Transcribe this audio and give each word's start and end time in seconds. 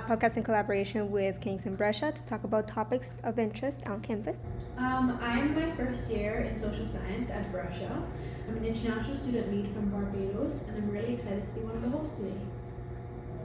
Bridges. 0.00 0.10
A 0.10 0.16
podcast 0.16 0.36
in 0.36 0.42
collaboration 0.42 1.10
with 1.10 1.40
Kings 1.40 1.66
and 1.66 1.76
Brescia 1.76 2.12
to 2.12 2.26
talk 2.26 2.44
about 2.44 2.68
topics 2.68 3.14
of 3.24 3.38
interest 3.38 3.80
on 3.86 4.00
campus. 4.00 4.38
Um, 4.76 5.18
I'm 5.22 5.54
my 5.54 5.74
first 5.76 6.10
year 6.10 6.40
in 6.40 6.58
social 6.58 6.86
science 6.86 7.30
at 7.30 7.50
Brescia. 7.50 8.02
I'm 8.48 8.56
an 8.56 8.64
international 8.64 9.16
student 9.16 9.50
lead 9.52 9.72
from 9.72 9.90
Barbados, 9.90 10.64
and 10.68 10.76
I'm 10.76 10.90
really 10.90 11.14
excited 11.14 11.44
to 11.46 11.52
be 11.52 11.60
one 11.60 11.76
of 11.76 11.82
the 11.82 11.88
hosts 11.88 12.16
today. 12.16 12.32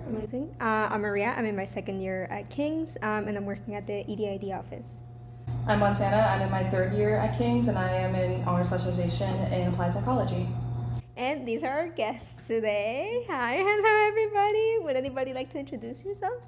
Amazing. 0.09 0.55
Uh, 0.59 0.89
I'm 0.91 1.01
Maria. 1.01 1.33
I'm 1.37 1.45
in 1.45 1.55
my 1.55 1.65
second 1.65 2.01
year 2.01 2.27
at 2.29 2.49
Kings, 2.49 2.97
um, 3.01 3.27
and 3.27 3.37
I'm 3.37 3.45
working 3.45 3.75
at 3.75 3.87
the 3.87 4.03
EDID 4.09 4.51
office. 4.57 5.03
I'm 5.67 5.79
Montana. 5.79 6.17
I'm 6.17 6.41
in 6.41 6.51
my 6.51 6.69
third 6.69 6.93
year 6.93 7.17
at 7.17 7.37
King's, 7.37 7.67
and 7.67 7.77
I 7.77 7.89
am 7.89 8.15
in 8.15 8.43
honor 8.43 8.63
specialization 8.63 9.29
in 9.53 9.67
applied 9.69 9.93
psychology. 9.93 10.47
And 11.17 11.45
these 11.45 11.63
are 11.63 11.69
our 11.69 11.89
guests 11.89 12.47
today. 12.47 13.25
Hi, 13.27 13.57
hello 13.57 14.07
everybody. 14.07 14.77
Would 14.79 14.95
anybody 14.95 15.33
like 15.33 15.51
to 15.51 15.59
introduce 15.59 16.05
yourselves? 16.05 16.47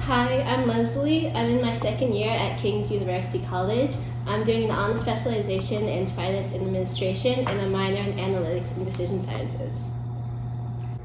Hi, 0.00 0.42
I'm 0.42 0.66
Leslie. 0.66 1.30
I'm 1.30 1.46
in 1.46 1.62
my 1.62 1.72
second 1.72 2.14
year 2.14 2.30
at 2.30 2.58
King's 2.58 2.90
University 2.90 3.44
College. 3.46 3.94
I'm 4.26 4.44
doing 4.44 4.64
an 4.64 4.70
honor 4.72 4.96
specialization 4.96 5.88
in 5.88 6.08
finance 6.08 6.52
and 6.52 6.62
administration 6.62 7.46
and 7.46 7.60
a 7.60 7.66
minor 7.66 8.00
in 8.00 8.16
analytics 8.16 8.76
and 8.76 8.84
decision 8.84 9.20
sciences. 9.20 9.92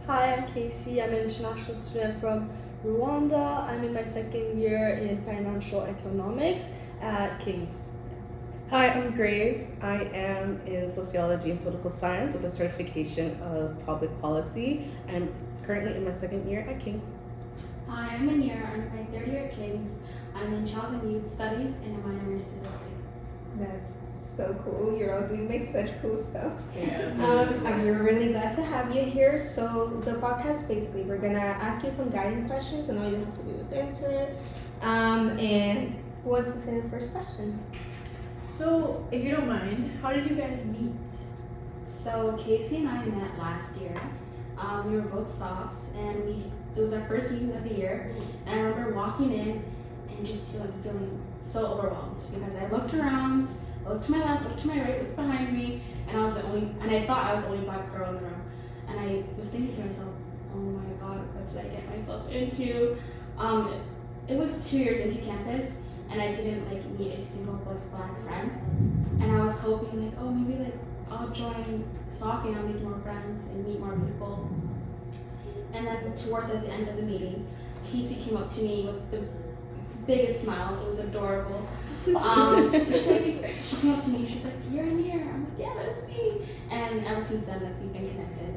Hi, 0.07 0.33
I'm 0.33 0.47
Casey. 0.47 1.03
I'm 1.03 1.09
an 1.09 1.17
international 1.17 1.75
student 1.75 2.19
from 2.19 2.49
Rwanda. 2.83 3.63
I'm 3.65 3.83
in 3.83 3.93
my 3.93 4.05
second 4.05 4.59
year 4.59 4.95
in 4.95 5.21
financial 5.23 5.81
economics 5.81 6.65
at 7.01 7.39
King's. 7.39 7.83
Hi, 8.71 8.87
I'm 8.89 9.11
Grace. 9.11 9.67
I 9.79 10.05
am 10.05 10.59
in 10.65 10.91
sociology 10.91 11.51
and 11.51 11.61
political 11.61 11.91
science 11.91 12.33
with 12.33 12.45
a 12.45 12.49
certification 12.49 13.39
of 13.41 13.77
public 13.85 14.09
policy. 14.19 14.89
I'm 15.07 15.31
currently 15.63 15.95
in 15.95 16.03
my 16.03 16.11
second 16.11 16.49
year 16.49 16.61
at 16.61 16.79
King's. 16.79 17.15
Hi, 17.87 18.15
I'm 18.15 18.27
Manira. 18.27 18.67
I'm 18.73 18.81
in 18.81 18.95
my 18.95 19.05
third 19.11 19.27
year 19.27 19.45
at 19.45 19.55
King's. 19.55 19.99
I'm 20.33 20.51
in 20.51 20.67
child 20.67 20.95
and 20.95 21.11
youth 21.11 21.31
studies 21.31 21.77
and 21.77 21.95
a 21.95 22.07
minor 22.07 22.31
in 22.31 22.39
disability. 22.39 22.95
That's 23.59 23.99
so 24.09 24.59
cool. 24.63 24.97
You're 24.97 25.13
all 25.13 25.27
doing 25.27 25.47
like 25.47 25.69
such 25.69 25.91
cool 26.01 26.17
stuff. 26.17 26.53
Yeah. 26.75 27.13
Um, 27.19 27.67
and 27.67 27.83
we're 27.83 28.01
really 28.01 28.29
glad 28.29 28.55
to 28.55 28.63
have 28.63 28.93
you 28.93 29.03
here. 29.03 29.37
So 29.37 30.01
the 30.03 30.13
podcast, 30.13 30.67
basically, 30.67 31.03
we're 31.03 31.19
gonna 31.19 31.37
ask 31.37 31.85
you 31.85 31.91
some 31.91 32.09
guiding 32.09 32.47
questions, 32.47 32.89
and 32.89 32.97
all 32.97 33.11
you 33.11 33.17
have 33.17 33.37
to 33.37 33.43
do 33.43 33.59
is 33.59 33.71
answer 33.71 34.09
it. 34.09 34.35
Um, 34.81 35.37
and 35.37 35.95
who 36.23 36.31
wants 36.31 36.53
to 36.53 36.59
say 36.59 36.79
the 36.79 36.89
first 36.89 37.13
question? 37.13 37.63
So, 38.57 39.05
if 39.11 39.21
you 39.21 39.31
don't 39.31 39.49
mind, 39.49 39.99
how 40.01 40.13
did 40.13 40.29
you 40.29 40.37
guys 40.37 40.63
meet? 40.63 40.93
So 41.89 42.39
Casey 42.39 42.77
and 42.77 42.87
I 42.87 43.03
met 43.03 43.37
last 43.37 43.75
year. 43.75 43.99
Um, 44.57 44.89
we 44.89 44.95
were 44.95 45.09
both 45.09 45.29
Sophs, 45.29 45.91
and 45.97 46.23
we 46.23 46.45
it 46.73 46.79
was 46.79 46.93
our 46.93 47.01
first 47.01 47.33
meeting 47.33 47.53
of 47.53 47.65
the 47.65 47.75
year. 47.75 48.15
And 48.45 48.57
I 48.57 48.63
remember 48.63 48.95
walking 48.95 49.33
in 49.33 49.61
and 50.07 50.25
just 50.25 50.53
feeling 50.53 50.71
feeling 50.83 51.21
so 51.41 51.65
overwhelmed 51.65 52.23
because 52.33 52.55
I 52.55 52.69
looked 52.69 52.93
around, 52.93 53.49
I 53.85 53.89
looked 53.89 54.05
to 54.05 54.11
my 54.11 54.23
left, 54.23 54.45
looked 54.45 54.61
to 54.61 54.67
my 54.69 54.79
right, 54.79 55.01
looked 55.01 55.17
behind 55.17 55.51
me, 55.51 55.83
and 56.07 56.17
I 56.17 56.23
was 56.23 56.35
the 56.35 56.43
only 56.43 56.73
and 56.79 56.89
I 56.91 57.05
thought 57.05 57.25
I 57.25 57.33
was 57.33 57.43
the 57.43 57.49
only 57.49 57.65
black 57.65 57.93
girl 57.93 58.07
in 58.07 58.15
the 58.15 58.21
room. 58.21 58.41
And 58.87 58.97
I 58.97 59.23
was 59.37 59.49
thinking 59.49 59.75
to 59.75 59.83
myself, 59.83 60.13
oh 60.53 60.59
my 60.59 60.93
god, 61.01 61.17
what 61.35 61.45
did 61.49 61.57
I 61.57 61.75
get 61.75 61.89
myself 61.89 62.31
into? 62.31 62.95
Um, 63.37 63.81
it 64.29 64.37
was 64.37 64.69
two 64.69 64.77
years 64.77 65.01
into 65.01 65.25
campus, 65.25 65.79
and 66.15 66.23
I 66.23 66.33
didn't 66.33 66.71
like 66.71 66.85
meet 66.97 67.19
a 67.19 67.21
single 67.21 67.55
like 67.65 67.91
black 67.91 68.23
friend. 68.23 68.51
And 69.21 69.31
I 69.31 69.43
was 69.43 69.59
hoping 69.59 70.05
like, 70.05 70.13
oh 70.17 70.31
maybe 70.31 70.63
like 70.63 70.73
I'll 71.11 71.27
join 71.29 71.83
Sophie 72.09 72.49
and 72.49 72.57
I'll 72.57 72.63
make 72.63 72.81
more 72.81 72.97
friends 72.99 73.47
and 73.49 73.67
meet 73.67 73.79
more 73.81 73.91
people. 73.91 74.49
And 75.73 75.85
then 75.85 76.15
towards 76.15 76.51
at 76.51 76.61
the 76.61 76.69
end 76.69 76.87
of 76.87 76.95
the 76.95 77.01
meeting, 77.01 77.45
Casey 77.91 78.15
came 78.15 78.37
up 78.37 78.49
to 78.51 78.61
me 78.61 78.85
with 78.85 79.11
the 79.11 79.27
biggest 80.07 80.43
smile. 80.43 80.81
It 80.81 80.89
was 80.89 80.99
adorable. 80.99 81.67
Um, 82.15 82.71
she's 82.85 83.07
like, 83.07 83.53
she 83.61 83.75
came 83.75 83.91
up 83.91 84.03
to 84.05 84.09
me. 84.11 84.29
She's 84.29 84.45
like, 84.45 84.53
"You're 84.71 84.85
in 84.85 85.03
here." 85.03 85.19
I'm 85.19 85.43
like, 85.43 85.59
"Yeah, 85.59 85.73
that's 85.75 86.07
me." 86.07 86.47
And 86.69 87.05
ever 87.05 87.21
since 87.21 87.45
then, 87.45 87.61
like 87.61 87.73
we've 87.81 87.91
been 87.91 88.09
connected. 88.09 88.55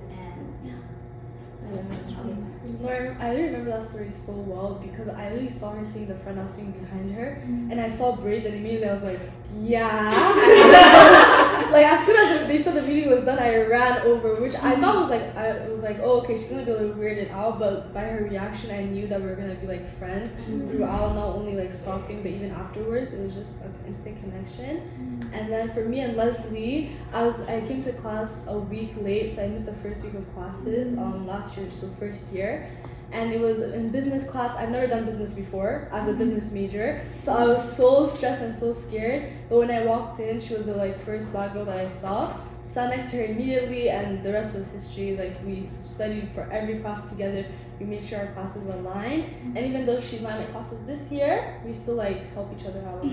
And 1.69 1.77
yeah. 1.77 1.83
So 1.83 1.89
that's 1.89 2.13
how 2.15 2.23
we 2.23 2.35
met. 2.35 2.81
Lauren, 2.81 3.17
I 3.21 3.35
remember 3.35 3.71
that 3.71 3.85
story 3.85 4.11
so 4.11 4.33
well 4.33 4.75
because 4.83 5.09
I 5.09 5.31
literally 5.31 5.51
saw 5.51 5.73
her 5.73 5.79
in 5.79 6.09
the 6.09 6.15
front, 6.15 6.39
I 6.39 6.43
was 6.43 6.53
sitting 6.53 6.73
behind 6.73 7.15
her, 7.15 7.43
mm. 7.45 7.71
and 7.71 7.81
I 7.81 7.89
saw 7.89 8.17
braids, 8.17 8.47
and 8.47 8.55
immediately 8.55 8.89
I 8.89 8.93
was 8.95 9.03
like, 9.03 9.21
yeah. 9.57 11.25
like 11.71 11.87
as 11.87 12.05
soon 12.05 12.17
as 12.17 12.49
they 12.49 12.59
said 12.59 12.75
the 12.75 12.83
meeting 12.83 13.09
was 13.09 13.25
done, 13.25 13.39
I 13.39 13.67
ran 13.67 14.03
over, 14.03 14.41
which 14.41 14.55
I 14.55 14.79
thought 14.81 14.97
mm-hmm. 14.97 15.01
was 15.01 15.09
like, 15.09 15.37
I 15.37 15.69
was 15.69 15.81
like, 15.81 15.99
oh, 16.01 16.21
okay, 16.21 16.37
she's 16.37 16.51
gonna 16.51 16.65
be 16.65 16.73
like 16.73 16.95
weirded 16.95 17.31
out, 17.31 17.59
but 17.59 17.93
by 17.93 18.03
her 18.03 18.25
reaction, 18.25 18.71
I 18.71 18.85
knew 18.85 19.07
that 19.09 19.21
we 19.21 19.27
were 19.27 19.37
gonna 19.37 19.55
be 19.55 19.67
like 19.67 19.89
friends 19.89 20.31
mm-hmm. 20.33 20.69
throughout, 20.69 21.15
not 21.15 21.37
only 21.37 21.55
like 21.55 21.73
stalking, 21.73 22.23
but 22.23 22.31
even 22.31 22.51
afterwards. 22.53 23.13
It 23.13 23.21
was 23.21 23.35
just 23.35 23.61
an 23.63 23.75
instant 23.87 24.21
connection. 24.21 24.79
Mm-hmm. 24.79 25.35
And 25.35 25.53
then 25.53 25.71
for 25.73 25.85
me 25.85 26.01
and 26.01 26.17
Leslie, 26.17 26.91
I 27.13 27.23
was 27.23 27.41
I 27.41 27.61
came 27.63 27.83
to 27.83 27.93
class 27.95 28.47
a 28.49 28.59
week 28.59 28.93
late, 29.01 29.35
so 29.35 29.45
I 29.45 29.49
missed 29.49 29.67
the 29.67 29.75
first 29.75 30.05
week 30.05 30.15
of 30.15 30.33
classes 30.35 30.97
um 30.99 31.27
last 31.27 31.57
year, 31.57 31.71
so 31.71 31.89
first 31.99 32.33
year. 32.33 32.69
And 33.13 33.33
it 33.33 33.41
was 33.41 33.61
in 33.61 33.89
business 33.91 34.23
class. 34.29 34.55
I've 34.57 34.71
never 34.71 34.87
done 34.87 35.05
business 35.05 35.35
before 35.35 35.89
as 35.93 36.09
a 36.09 36.13
business 36.13 36.53
major, 36.53 37.01
so 37.21 37.33
I 37.33 37.45
was 37.45 37.63
so 37.77 38.05
stressed 38.05 38.43
and 38.43 38.55
so 38.55 38.73
scared. 38.73 39.33
But 39.49 39.59
when 39.59 39.71
I 39.71 39.85
walked 39.87 40.21
in, 40.21 40.39
she 40.41 40.55
was 40.55 40.67
the 40.67 40.75
like 40.75 40.99
first 40.99 41.33
black 41.33 41.55
girl 41.55 41.65
that 41.65 41.79
I 41.79 41.89
saw. 41.89 42.37
Sat 42.63 42.91
next 42.91 43.11
to 43.13 43.17
her 43.17 43.25
immediately, 43.25 43.89
and 43.89 44.23
the 44.23 44.31
rest 44.33 44.55
was 44.55 44.71
history. 44.71 45.17
Like 45.17 45.35
we 45.47 45.71
studied 45.87 46.29
for 46.29 46.43
every 46.53 46.81
class 46.81 47.09
together. 47.09 47.47
We 47.81 47.87
made 47.87 48.05
sure 48.05 48.19
our 48.19 48.27
classes 48.33 48.67
aligned, 48.67 49.25
and 49.57 49.59
even 49.59 49.87
though 49.87 50.01
she's 50.01 50.21
not 50.21 50.39
in 50.41 50.47
my 50.47 50.51
classes 50.51 50.79
this 50.85 51.11
year, 51.11 51.61
we 51.65 51.73
still 51.73 51.95
like 51.95 52.31
help 52.35 52.53
each 52.59 52.67
other 52.67 52.85
out. 52.89 53.05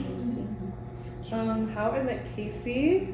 Um, 1.32 1.68
how 1.70 1.92
I 1.92 2.04
met 2.04 2.26
Casey. 2.36 3.14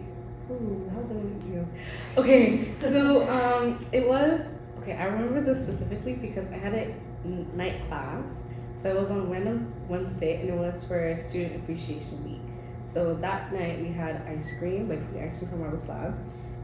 Ooh, 0.50 0.92
how 0.94 1.02
did 1.02 1.18
I 1.18 1.22
meet 1.22 1.44
you? 1.54 1.68
Okay, 2.18 2.72
so 2.78 3.28
um, 3.30 3.86
it 3.94 4.08
was 4.08 4.42
okay. 4.82 4.94
I 4.94 5.06
remember 5.06 5.54
this 5.54 5.64
specifically 5.64 6.14
because 6.14 6.48
I 6.52 6.58
had 6.58 6.74
a 6.74 6.94
night 7.56 7.88
class. 7.88 8.26
So 8.82 8.90
it 8.90 9.00
was 9.00 9.12
on 9.12 9.30
Wednesday, 9.30 9.66
Wednesday, 9.88 10.42
and 10.42 10.50
it 10.50 10.56
was 10.56 10.84
for 10.86 11.16
Student 11.18 11.58
Appreciation 11.58 12.24
Week. 12.24 12.42
So 12.84 13.14
that 13.16 13.54
night 13.54 13.80
we 13.80 13.90
had 13.90 14.24
ice 14.28 14.58
cream, 14.58 14.90
like 14.90 15.08
free 15.12 15.22
ice 15.22 15.38
cream 15.38 15.52
from 15.52 15.88
lab. 15.88 16.18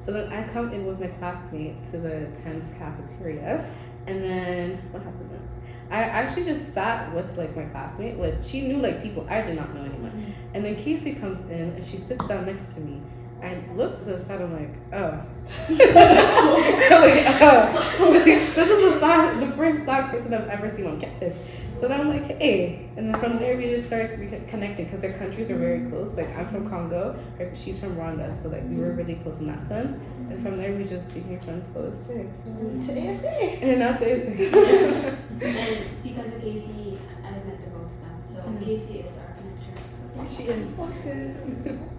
So 0.03 0.13
then 0.13 0.31
I 0.31 0.47
come 0.47 0.73
in 0.73 0.85
with 0.85 0.99
my 0.99 1.07
classmate 1.07 1.75
to 1.91 1.99
the 1.99 2.27
Thames 2.41 2.73
cafeteria, 2.77 3.69
and 4.07 4.23
then 4.23 4.81
what 4.91 5.03
happened 5.03 5.31
next? 5.31 5.57
I 5.89 6.03
actually 6.03 6.45
just 6.45 6.73
sat 6.73 7.13
with 7.13 7.37
like 7.37 7.55
my 7.55 7.65
classmate. 7.65 8.17
Like 8.17 8.35
she 8.41 8.67
knew 8.67 8.77
like 8.77 9.03
people 9.03 9.25
I 9.29 9.41
did 9.41 9.55
not 9.55 9.73
know 9.73 9.81
anyone. 9.81 10.11
Mm-hmm. 10.11 10.55
And 10.55 10.65
then 10.65 10.75
Casey 10.75 11.15
comes 11.15 11.43
in 11.49 11.75
and 11.75 11.85
she 11.85 11.97
sits 11.97 12.25
down 12.25 12.45
next 12.45 12.73
to 12.75 12.81
me. 12.81 13.01
I 13.41 13.57
look 13.75 13.97
to 13.99 14.05
the 14.05 14.19
side. 14.25 14.41
I'm 14.41 14.53
like, 14.53 14.73
oh, 14.93 15.21
like, 15.69 17.41
oh, 17.41 18.11
Like, 18.11 18.23
this 18.25 18.69
is 18.69 18.99
the, 18.99 19.45
the 19.45 19.51
first 19.55 19.85
black 19.85 20.11
person 20.11 20.33
I've 20.33 20.47
ever 20.47 20.69
seen 20.71 20.87
on 20.87 20.99
campus. 20.99 21.35
So 21.75 21.87
then 21.87 22.01
I'm 22.01 22.09
like, 22.09 22.25
hey, 22.39 22.89
and 22.97 23.13
then 23.13 23.21
from 23.21 23.37
there 23.37 23.55
we 23.55 23.65
just 23.65 23.85
start 23.85 24.09
connecting 24.47 24.85
because 24.85 24.99
their 24.99 25.13
countries 25.19 25.51
are 25.51 25.57
very 25.57 25.87
close. 25.89 26.17
Like 26.17 26.35
I'm 26.35 26.47
from 26.49 26.67
Congo, 26.67 27.15
she's 27.53 27.79
from 27.79 27.95
Rwanda, 27.95 28.35
so 28.41 28.49
like 28.49 28.63
we 28.67 28.77
were 28.77 28.93
really 28.93 29.13
close 29.15 29.37
in 29.37 29.45
that 29.47 29.67
sense. 29.67 29.95
And 30.31 30.41
from 30.41 30.57
there 30.57 30.73
we 30.75 30.85
just 30.85 31.13
became 31.13 31.39
friends. 31.39 31.71
So 31.73 31.83
it's 31.93 32.07
sick. 32.07 32.25
So. 32.43 32.93
To 32.93 33.11
ASA. 33.11 33.29
And 33.29 33.79
now 33.79 33.93
to 33.95 34.05
and 35.43 36.03
because 36.03 36.33
of 36.33 36.41
Casey, 36.41 36.97
I 37.23 37.29
met 37.31 37.63
the 37.63 37.69
both 37.69 37.85
of 37.85 38.01
them. 38.01 38.23
So 38.27 38.41
Mhm. 38.41 38.63
Casey 38.65 38.99
is 39.01 39.15
our 39.19 39.35
connector. 39.37 39.77
So 39.95 40.35
She 40.35 40.49
is. 40.49 41.79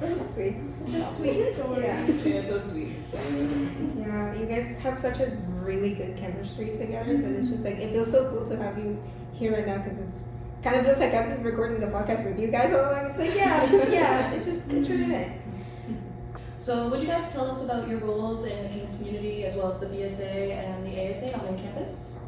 So 0.00 0.32
sweet. 0.34 0.56
Such 0.70 0.94
a 0.94 1.04
sweet 1.04 1.54
story. 1.54 1.82
Yeah. 1.82 2.06
Yeah, 2.06 2.46
so 2.46 2.58
sweet. 2.58 2.96
Yeah, 3.12 4.34
you 4.34 4.46
guys 4.46 4.78
have 4.80 4.98
such 4.98 5.20
a 5.20 5.36
really 5.62 5.94
good 5.94 6.16
chemistry 6.16 6.76
together 6.78 7.18
that 7.18 7.30
it's 7.32 7.50
just 7.50 7.64
like 7.64 7.74
it 7.74 7.92
feels 7.92 8.10
so 8.10 8.30
cool 8.30 8.48
to 8.48 8.56
have 8.56 8.78
you 8.78 8.98
here 9.34 9.52
right 9.52 9.66
now 9.66 9.78
because 9.78 9.98
it's 9.98 10.24
kind 10.62 10.76
of 10.76 10.86
feels 10.86 10.98
like 10.98 11.12
I've 11.12 11.28
been 11.28 11.42
recording 11.42 11.80
the 11.80 11.86
podcast 11.86 12.24
with 12.24 12.40
you 12.40 12.48
guys 12.48 12.72
all 12.72 12.80
along. 12.80 13.10
It's 13.10 13.18
like 13.18 13.34
yeah, 13.34 13.70
yeah, 13.90 14.32
it 14.32 14.42
just 14.42 14.62
it's 14.68 14.88
really 14.88 15.06
nice. 15.06 15.32
So, 16.56 16.88
would 16.88 17.00
you 17.00 17.08
guys 17.08 17.32
tell 17.32 17.50
us 17.50 17.64
about 17.64 17.88
your 17.88 18.00
roles 18.00 18.44
in 18.44 18.62
the 18.62 18.68
King's 18.68 18.96
community 18.98 19.46
as 19.46 19.56
well 19.56 19.72
as 19.72 19.80
the 19.80 19.86
BSA 19.86 20.52
and 20.52 20.86
the 20.86 21.10
ASA 21.10 21.32
on 21.38 21.44
main 21.46 21.62
campus? 21.62 22.18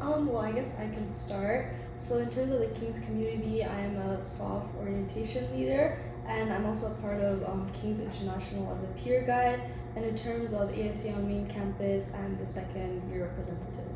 Um, 0.00 0.26
well, 0.26 0.40
I 0.40 0.52
guess 0.52 0.70
I 0.78 0.88
can 0.94 1.10
start. 1.12 1.74
So, 1.98 2.16
in 2.16 2.30
terms 2.30 2.50
of 2.50 2.60
the 2.60 2.68
King's 2.68 2.98
community, 3.00 3.62
I 3.62 3.80
am 3.80 3.96
a 3.96 4.22
Soph 4.22 4.64
orientation 4.80 5.54
leader, 5.54 5.98
and 6.28 6.52
I'm 6.52 6.66
also 6.66 6.92
a 6.92 6.94
part 6.96 7.20
of 7.20 7.42
um, 7.48 7.68
King's 7.72 8.00
International 8.00 8.72
as 8.76 8.82
a 8.84 8.86
peer 9.02 9.22
guide. 9.22 9.60
And 9.96 10.04
in 10.04 10.14
terms 10.14 10.52
of 10.52 10.70
ASA 10.70 11.10
on 11.12 11.26
main 11.26 11.46
campus, 11.48 12.10
I'm 12.14 12.36
the 12.36 12.46
second 12.46 13.02
year 13.10 13.24
representative. 13.24 13.90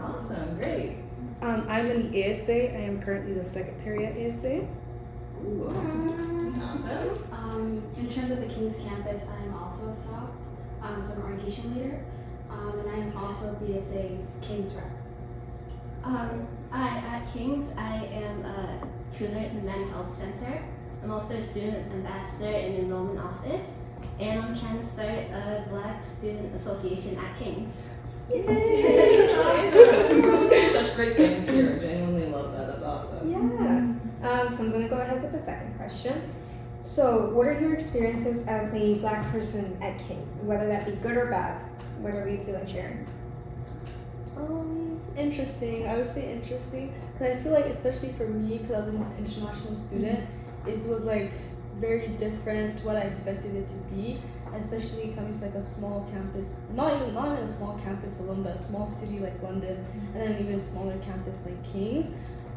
Awesome, 0.00 0.56
great. 0.56 0.96
Um, 1.42 1.66
I'm 1.68 1.90
in 1.90 2.10
the 2.10 2.32
ASA. 2.32 2.74
I 2.74 2.80
am 2.80 3.00
currently 3.02 3.34
the 3.34 3.44
secretary 3.44 4.06
at 4.06 4.12
ASA. 4.12 4.66
Ooh, 5.44 5.68
awesome. 5.68 6.62
Awesome. 6.62 7.32
Um, 7.32 7.82
in 7.96 8.08
terms 8.08 8.32
of 8.32 8.40
the 8.40 8.46
King's 8.46 8.76
campus, 8.78 9.26
I 9.28 9.44
am 9.44 9.54
also 9.54 9.88
a 9.88 9.94
Soph. 9.94 10.30
um, 10.82 11.02
so 11.02 11.12
I'm 11.12 11.20
an 11.20 11.26
orientation 11.26 11.74
leader, 11.76 12.00
um, 12.50 12.80
and 12.80 12.90
I 12.90 12.98
am 12.98 13.16
also 13.16 13.54
BSA's 13.62 14.26
King's 14.42 14.72
rep. 14.74 14.90
Um, 16.02 16.48
I, 16.72 16.88
at 16.88 17.32
King's, 17.32 17.72
I 17.76 18.04
am 18.06 18.44
a 18.44 18.80
tutor 19.12 19.38
at 19.38 19.54
the 19.54 19.60
Men 19.60 19.88
Health 19.90 20.14
Center. 20.14 20.64
I'm 21.02 21.10
also 21.10 21.34
a 21.34 21.44
student 21.44 21.90
ambassador 21.92 22.50
in 22.50 22.74
the 22.74 22.80
enrollment 22.80 23.20
office, 23.20 23.74
and 24.20 24.42
I'm 24.42 24.58
trying 24.58 24.80
to 24.80 24.86
start 24.86 25.08
a 25.08 25.64
Black 25.70 26.04
Student 26.04 26.54
Association 26.54 27.16
at 27.18 27.38
King's. 27.38 27.88
Yay! 28.30 28.42
Such 30.72 30.94
great 30.94 31.16
things 31.16 31.48
here. 31.48 31.76
I 31.76 31.78
genuinely 31.78 32.26
love 32.26 32.52
that. 32.52 32.66
That's 32.66 32.82
awesome. 32.84 33.30
Yeah. 33.30 34.28
Um, 34.28 34.50
so 34.50 34.64
I'm 34.64 34.72
gonna 34.72 34.88
go 34.88 34.98
ahead 34.98 35.22
with 35.22 35.32
the 35.32 35.38
second 35.38 35.74
question. 35.76 36.30
So, 36.80 37.30
what 37.30 37.46
are 37.46 37.58
your 37.58 37.74
experiences 37.74 38.46
as 38.46 38.72
a 38.74 38.94
black 38.96 39.24
person 39.32 39.76
at 39.82 39.98
King's, 40.06 40.34
whether 40.42 40.66
that 40.68 40.86
be 40.86 40.92
good 40.92 41.16
or 41.16 41.26
bad, 41.26 41.60
whatever 42.00 42.28
you 42.28 42.38
feel 42.44 42.54
like 42.54 42.68
sharing? 42.68 43.06
Um, 44.36 45.00
interesting. 45.16 45.88
I 45.88 45.96
would 45.96 46.06
say 46.06 46.32
interesting 46.32 46.92
because 47.12 47.36
I 47.36 47.42
feel 47.42 47.52
like, 47.52 47.66
especially 47.66 48.12
for 48.12 48.28
me, 48.28 48.58
because 48.58 48.70
I 48.72 48.78
was 48.78 48.88
an 48.88 49.04
international 49.18 49.74
student, 49.74 50.20
it 50.68 50.84
was 50.84 51.04
like 51.04 51.32
very 51.78 52.08
different 52.08 52.78
to 52.78 52.86
what 52.86 52.96
I 52.96 53.00
expected 53.00 53.54
it 53.54 53.68
to 53.68 53.76
be. 53.94 54.20
Especially 54.54 55.12
coming 55.14 55.34
to 55.34 55.44
like 55.44 55.54
a 55.54 55.62
small 55.62 56.08
campus, 56.10 56.54
not 56.72 56.96
even 56.96 57.12
not 57.12 57.26
even 57.32 57.44
a 57.44 57.48
small 57.48 57.78
campus 57.80 58.18
alone, 58.20 58.42
but 58.42 58.54
a 58.54 58.58
small 58.58 58.86
city 58.86 59.18
like 59.18 59.42
London, 59.42 59.84
and 60.14 60.22
then 60.22 60.40
even 60.40 60.64
smaller 60.64 60.96
campus 60.98 61.44
like 61.44 61.62
Kings. 61.70 62.10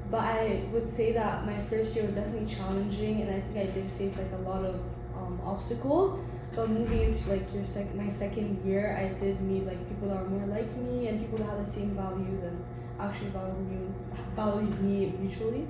But 0.10 0.22
I 0.22 0.64
would 0.72 0.90
say 0.90 1.12
that 1.12 1.46
my 1.46 1.60
first 1.64 1.94
year 1.96 2.06
was 2.06 2.16
definitely 2.16 2.48
challenging, 2.48 3.22
and 3.22 3.30
I 3.30 3.42
think 3.42 3.70
I 3.70 3.72
did 3.74 3.90
face 3.98 4.16
like 4.18 4.32
a 4.32 4.50
lot 4.50 4.64
of 4.64 4.76
um, 5.18 5.40
obstacles. 5.44 6.18
But 6.56 6.70
moving 6.70 7.02
into 7.02 7.30
like 7.30 7.54
your 7.54 7.64
sec- 7.66 7.94
my 7.96 8.10
second 8.10 8.64
year, 8.66 8.98
I 8.98 9.18
did 9.20 9.42
meet 9.42 9.66
like 9.66 9.86
people 9.88 10.10
that 10.10 10.18
are 10.18 10.28
more 10.28 10.48
like 10.48 10.74
me 10.78 11.08
and 11.08 11.20
people 11.20 11.38
that 11.40 11.50
have 11.50 11.66
the 11.66 11.72
same 11.72 11.92
values 11.92 12.42
and 12.42 12.64
actually 13.00 13.30
valued 13.30 13.70
me, 13.70 13.88
valued 14.36 14.82
me 14.82 15.14
mutually. 15.20 15.68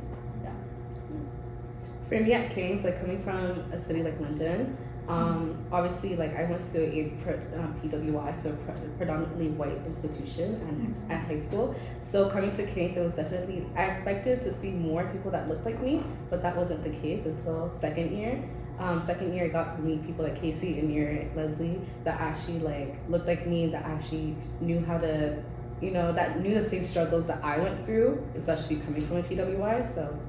For 2.12 2.19
me 2.19 2.34
at 2.34 2.52
King's, 2.52 2.84
like 2.84 3.00
coming 3.00 3.24
from 3.24 3.72
a 3.72 3.80
city 3.80 4.04
like 4.04 4.19
London, 4.19 4.78
um, 5.08 5.66
obviously 5.72 6.18
like 6.18 6.36
I 6.36 6.44
went 6.44 6.66
to 6.74 6.84
a 6.84 7.10
pre- 7.24 7.58
um, 7.58 7.74
PWI, 7.81 8.44
so 8.44 8.52
pre- 8.66 8.90
predominantly 8.98 9.52
white 9.52 9.80
institution 9.86 10.56
and 10.68 11.10
at 11.10 11.25
high 11.25 11.40
school. 11.40 11.74
So 12.02 12.30
coming 12.30 12.54
to 12.58 12.66
King's, 12.66 12.98
it 12.98 13.00
was 13.00 13.16
definitely 13.16 13.66
I 13.78 13.86
expected 13.86 14.44
to 14.44 14.54
see 14.54 14.72
more 14.72 15.06
people 15.06 15.31
that 15.31 15.48
looked 15.48 15.63
like 15.63 15.81
me, 15.81 16.04
but 16.30 16.42
that 16.42 16.58
wasn't 16.58 16.84
the 16.84 16.90
case 16.90 17.25
until 17.25 17.69
second 17.69 18.12
year. 18.13 18.44
Um, 18.78 19.02
second 19.06 19.34
year, 19.34 19.46
I 19.46 19.48
got 19.48 19.78
to 19.78 19.81
meet 19.81 20.06
people 20.06 20.25
like 20.25 20.36
Casey 20.36 20.80
and 20.80 20.94
your 20.94 21.24
Leslie 21.34 21.80
that 22.04 22.19
actually 22.19 22.60
like 22.60 22.94
looked 23.08 23.25
like 23.25 23.48
me, 23.48 23.68
that 23.68 23.86
actually 23.86 24.36
knew 24.60 24.84
how 24.84 24.98
to, 24.98 25.42
you 25.80 25.92
know, 25.92 26.12
that 26.12 26.42
knew 26.42 26.56
the 26.56 26.69
same 26.69 26.84
struggles 26.84 27.25
that 27.28 27.42
I 27.42 27.58
went 27.58 27.86
through, 27.86 28.22
especially 28.36 28.81
coming 28.81 29.08
from 29.08 29.16
a 29.16 29.24
PWI. 29.24 29.90
So 29.96 30.19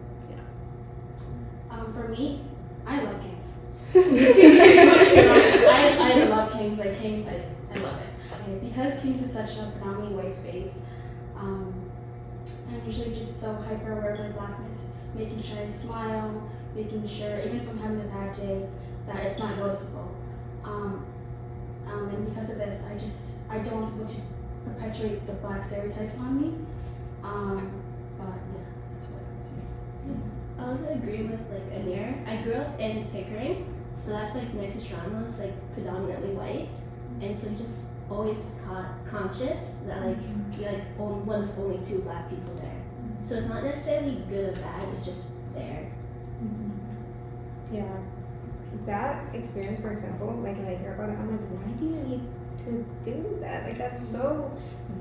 Um, 1.92 2.02
for 2.02 2.08
me, 2.08 2.40
I 2.86 3.02
love 3.02 3.20
Kings. 3.20 3.56
I, 5.68 5.96
I 6.00 6.24
love 6.24 6.52
Kings, 6.52 6.78
like 6.78 6.98
Kings, 7.00 7.26
I, 7.28 7.44
I 7.74 7.78
love 7.78 8.00
it. 8.00 8.08
Okay, 8.34 8.58
because 8.66 8.98
Kings 9.00 9.22
is 9.22 9.32
such 9.32 9.56
a 9.58 9.70
predominantly 9.76 10.16
white 10.16 10.36
space, 10.36 10.78
um, 11.36 11.74
I'm 12.68 12.86
usually 12.86 13.14
just 13.14 13.40
so 13.40 13.52
hyper 13.52 13.92
aware 13.92 14.14
of 14.14 14.20
my 14.20 14.28
blackness, 14.30 14.86
making 15.14 15.42
sure 15.42 15.58
I 15.58 15.70
smile, 15.70 16.50
making 16.74 17.06
sure, 17.08 17.38
even 17.40 17.60
if 17.60 17.68
I'm 17.68 17.78
having 17.78 18.00
a 18.00 18.04
bad 18.04 18.34
day, 18.34 18.66
that 19.06 19.16
it's 19.26 19.38
not 19.38 19.58
noticeable. 19.58 20.14
Um, 20.64 21.04
um, 21.86 22.08
and 22.08 22.34
because 22.34 22.50
of 22.50 22.58
this, 22.58 22.82
I 22.90 22.94
just, 22.96 23.32
I 23.50 23.58
don't 23.58 23.98
want 23.98 24.08
to 24.10 24.20
perpetuate 24.64 25.26
the 25.26 25.32
black 25.34 25.62
stereotypes 25.64 26.16
on 26.18 26.40
me. 26.40 26.54
Um, 27.22 27.70
but 28.16 28.26
yeah, 28.26 28.64
that's 28.94 29.10
what 29.10 29.22
I 29.22 29.24
would 29.36 29.46
say. 29.46 29.62
I 30.62 30.72
would 30.74 30.96
agree 30.96 31.22
with 31.22 31.40
like 31.50 31.80
Amir. 31.80 32.24
I 32.26 32.36
grew 32.42 32.54
up 32.54 32.78
in 32.78 33.06
Pickering, 33.08 33.66
so 33.96 34.12
that's 34.12 34.36
like 34.36 34.52
next 34.54 34.78
to 34.78 34.88
Toronto. 34.88 35.22
It's 35.24 35.38
like 35.38 35.52
predominantly 35.74 36.34
white, 36.34 36.74
and 37.20 37.38
so 37.38 37.50
just 37.50 37.88
always 38.10 38.56
ca- 38.64 38.94
conscious 39.08 39.80
that 39.86 40.04
like 40.04 40.18
mm-hmm. 40.18 40.60
you're 40.60 40.72
like 40.72 40.84
on, 40.98 41.26
one 41.26 41.44
of 41.44 41.58
only 41.58 41.84
two 41.84 42.00
black 42.00 42.28
people 42.28 42.54
there. 42.56 42.64
Mm-hmm. 42.64 43.24
So 43.24 43.36
it's 43.36 43.48
not 43.48 43.64
necessarily 43.64 44.22
good 44.28 44.56
or 44.56 44.60
bad. 44.60 44.88
It's 44.94 45.04
just 45.04 45.28
there. 45.54 45.92
Mm-hmm. 46.42 47.76
Yeah. 47.76 47.96
That 48.86 49.34
experience, 49.34 49.80
for 49.80 49.92
example, 49.92 50.28
like 50.42 50.56
when 50.56 50.66
I 50.66 50.76
hear 50.76 50.94
about 50.94 51.10
it, 51.10 51.18
I'm 51.18 51.30
like, 51.30 51.40
why 51.50 51.72
do 51.78 51.84
you 51.84 52.02
need 52.08 52.22
to 52.64 52.84
do 53.04 53.38
that? 53.40 53.64
Like 53.64 53.78
that's 53.78 54.06
so 54.06 54.50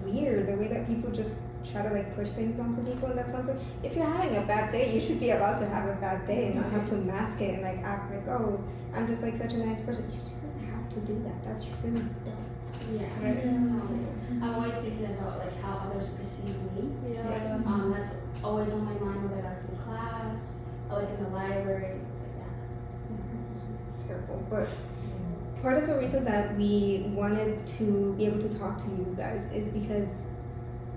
weird. 0.04 0.48
The 0.48 0.54
way 0.54 0.68
that 0.68 0.88
people 0.88 1.12
just 1.12 1.38
try 1.72 1.82
to 1.88 1.94
like 1.94 2.16
push 2.16 2.30
things 2.32 2.60
onto 2.60 2.82
people, 2.84 3.10
and 3.10 3.18
that 3.18 3.30
sounds 3.30 3.48
like 3.48 3.58
if 3.84 3.96
you're 3.96 4.06
having 4.06 4.36
a 4.38 4.42
bad 4.46 4.72
day, 4.72 4.94
you 4.94 5.06
should 5.06 5.20
be 5.20 5.32
allowed 5.32 5.60
to 5.60 5.68
have 5.68 5.88
a 5.88 5.94
bad 6.02 6.26
day 6.28 6.48
and 6.48 6.56
not 6.56 6.72
have 6.72 6.88
to 6.90 6.96
mask 6.96 7.42
it 7.42 7.56
and 7.56 7.64
like 7.64 7.80
act 7.84 8.12
like, 8.14 8.28
oh, 8.28 8.60
I'm 8.94 9.08
just 9.08 9.22
like 9.24 9.36
such 9.36 9.54
a 9.54 9.58
nice 9.66 9.82
person. 9.82 10.10
You 10.12 10.20
shouldn't 10.20 10.74
have 10.74 10.90
to 10.94 11.00
do 11.02 11.22
that. 11.24 11.44
That's 11.46 11.66
really 11.84 12.02
dumb. 12.26 12.46
Yeah, 12.94 13.04
Right. 13.22 13.38
always. 13.46 14.16
I'm 14.42 14.56
always 14.56 14.74
thinking 14.76 15.06
about 15.06 15.38
like 15.40 15.62
how 15.62 15.88
others 15.90 16.10
perceive 16.10 16.56
me. 16.76 16.90
Yeah. 17.14 17.60
Um, 17.66 17.94
that's 17.96 18.16
always 18.44 18.74
on 18.74 18.84
my 18.86 18.94
mind, 18.94 19.30
whether 19.30 19.42
that's 19.44 19.66
in 19.70 19.78
class 19.78 20.40
or 20.90 21.00
like 21.00 21.10
in 21.18 21.24
the 21.24 21.30
library. 21.30 21.94
Like 21.94 22.36
that. 22.42 23.54
It's 23.54 23.68
terrible. 24.08 24.44
But 24.50 24.68
part 25.62 25.78
of 25.78 25.88
the 25.88 25.96
reason 25.96 26.26
that 26.26 26.58
we 26.58 27.06
wanted 27.10 27.66
to 27.68 28.14
be 28.18 28.26
able 28.26 28.42
to 28.42 28.58
talk 28.58 28.78
to 28.80 28.90
you 28.90 29.14
guys 29.18 29.52
is 29.52 29.68
because 29.68 30.24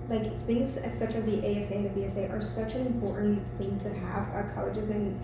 like 0.09 0.45
things 0.45 0.77
as 0.77 0.97
such 0.97 1.13
as 1.15 1.23
the 1.25 1.37
ASA 1.39 1.73
and 1.73 1.85
the 1.85 2.01
BSA 2.01 2.31
are 2.31 2.41
such 2.41 2.73
an 2.73 2.85
important 2.85 3.43
thing 3.57 3.77
to 3.79 3.93
have 3.93 4.27
at 4.29 4.53
colleges 4.53 4.89
and 4.89 5.19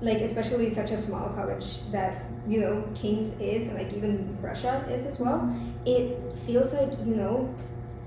like 0.00 0.18
especially 0.18 0.72
such 0.72 0.90
a 0.90 1.00
small 1.00 1.28
college 1.30 1.90
that 1.90 2.24
you 2.46 2.60
know 2.60 2.84
King's 2.94 3.38
is 3.40 3.68
and 3.68 3.76
like 3.76 3.92
even 3.92 4.36
Brescia 4.40 4.86
is 4.90 5.06
as 5.06 5.18
well. 5.18 5.54
It 5.86 6.18
feels 6.46 6.72
like 6.72 6.90
you 7.06 7.16
know 7.16 7.54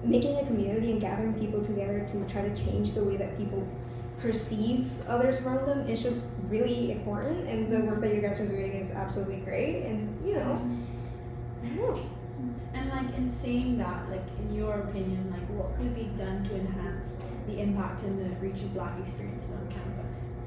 making 0.03 0.37
a 0.37 0.45
community 0.45 0.91
and 0.91 1.01
gathering 1.01 1.33
people 1.33 1.63
together 1.63 2.07
to 2.11 2.25
try 2.31 2.47
to 2.47 2.55
change 2.55 2.93
the 2.93 3.03
way 3.03 3.17
that 3.17 3.37
people 3.37 3.65
perceive 4.19 4.89
others 5.07 5.41
around 5.41 5.67
them 5.67 5.87
is 5.87 6.01
just 6.01 6.23
really 6.49 6.91
important 6.91 7.47
and 7.47 7.71
the 7.71 7.79
work 7.81 8.01
that 8.01 8.13
you 8.13 8.21
guys 8.21 8.39
are 8.39 8.47
doing 8.47 8.73
is 8.73 8.91
absolutely 8.91 9.37
great 9.41 9.83
and 9.83 10.27
you 10.27 10.33
know 10.33 10.76
And 12.73 12.89
like 12.89 13.15
in 13.17 13.29
saying 13.29 13.77
that, 13.79 14.09
like 14.09 14.25
in 14.39 14.53
your 14.53 14.73
opinion, 14.75 15.31
like 15.31 15.47
what 15.49 15.75
could 15.77 15.95
be 15.95 16.05
done 16.17 16.43
to 16.49 16.55
enhance 16.55 17.17
the 17.47 17.59
impact 17.59 18.03
and 18.03 18.19
the 18.19 18.35
reach 18.39 18.61
of 18.61 18.73
black 18.73 18.99
experiences 18.99 19.51
on 19.51 19.67
campus? 19.69 20.37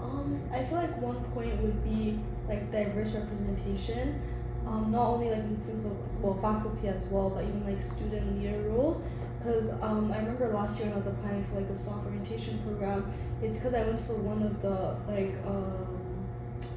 Um, 0.00 0.40
I 0.52 0.64
feel 0.64 0.78
like 0.78 0.96
one 1.00 1.22
point 1.32 1.60
would 1.62 1.82
be 1.84 2.18
like 2.48 2.70
diverse 2.70 3.14
representation. 3.14 4.20
Um, 4.66 4.90
not 4.90 5.06
only 5.06 5.30
like 5.30 5.38
in 5.38 5.54
the 5.54 5.60
sense 5.60 5.84
of 5.84 5.96
well 6.22 6.34
faculty 6.34 6.88
as 6.88 7.06
well, 7.06 7.30
but 7.30 7.44
even 7.44 7.64
like 7.64 7.80
student 7.80 8.38
leader 8.38 8.60
roles. 8.70 9.02
Because 9.38 9.70
um, 9.82 10.10
I 10.12 10.18
remember 10.18 10.48
last 10.48 10.78
year 10.78 10.88
when 10.88 10.94
I 10.94 10.98
was 10.98 11.06
applying 11.06 11.44
for 11.44 11.56
like 11.56 11.68
the 11.68 11.76
Soph 11.76 12.04
orientation 12.06 12.58
program, 12.64 13.10
it's 13.40 13.56
because 13.56 13.74
I 13.74 13.84
went 13.84 14.00
to 14.00 14.12
one 14.14 14.42
of 14.42 14.60
the 14.62 14.96
like 15.06 15.34
um, 15.46 15.86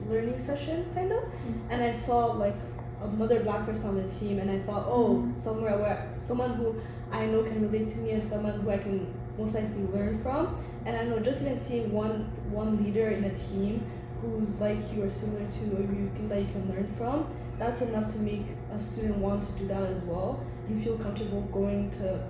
learning 0.07 0.37
sessions 0.37 0.93
kind 0.93 1.11
of, 1.11 1.23
and 1.69 1.81
I 1.83 1.91
saw 1.91 2.27
like 2.27 2.55
another 3.01 3.41
black 3.41 3.65
person 3.65 3.89
on 3.89 3.97
the 3.97 4.09
team, 4.09 4.39
and 4.39 4.49
I 4.49 4.59
thought, 4.59 4.85
oh, 4.87 5.29
somewhere 5.35 5.77
where 5.77 6.13
someone 6.15 6.53
who 6.55 6.75
I 7.11 7.25
know 7.25 7.43
can 7.43 7.61
relate 7.61 7.89
to 7.89 7.97
me 7.99 8.11
and 8.11 8.23
someone 8.23 8.61
who 8.61 8.69
I 8.69 8.77
can 8.77 9.13
most 9.37 9.55
likely 9.55 9.83
learn 9.93 10.17
from. 10.17 10.57
And 10.85 10.95
I 10.95 11.03
know 11.03 11.19
just 11.19 11.41
even 11.41 11.59
seeing 11.59 11.91
one 11.91 12.31
one 12.49 12.83
leader 12.83 13.09
in 13.09 13.23
a 13.23 13.35
team 13.35 13.83
who's 14.21 14.61
like 14.61 14.77
you 14.93 15.03
or 15.03 15.09
similar 15.09 15.45
to 15.49 15.63
or 15.75 15.81
you 15.81 16.11
think 16.15 16.29
that 16.29 16.39
you 16.39 16.47
can 16.51 16.69
learn 16.69 16.87
from, 16.87 17.27
that's 17.57 17.81
enough 17.81 18.11
to 18.13 18.19
make 18.19 18.45
a 18.73 18.79
student 18.79 19.17
want 19.17 19.43
to 19.43 19.51
do 19.53 19.67
that 19.67 19.83
as 19.83 20.01
well 20.03 20.45
and 20.67 20.83
feel 20.83 20.97
comfortable 20.97 21.41
going 21.53 21.89
to 21.91 22.23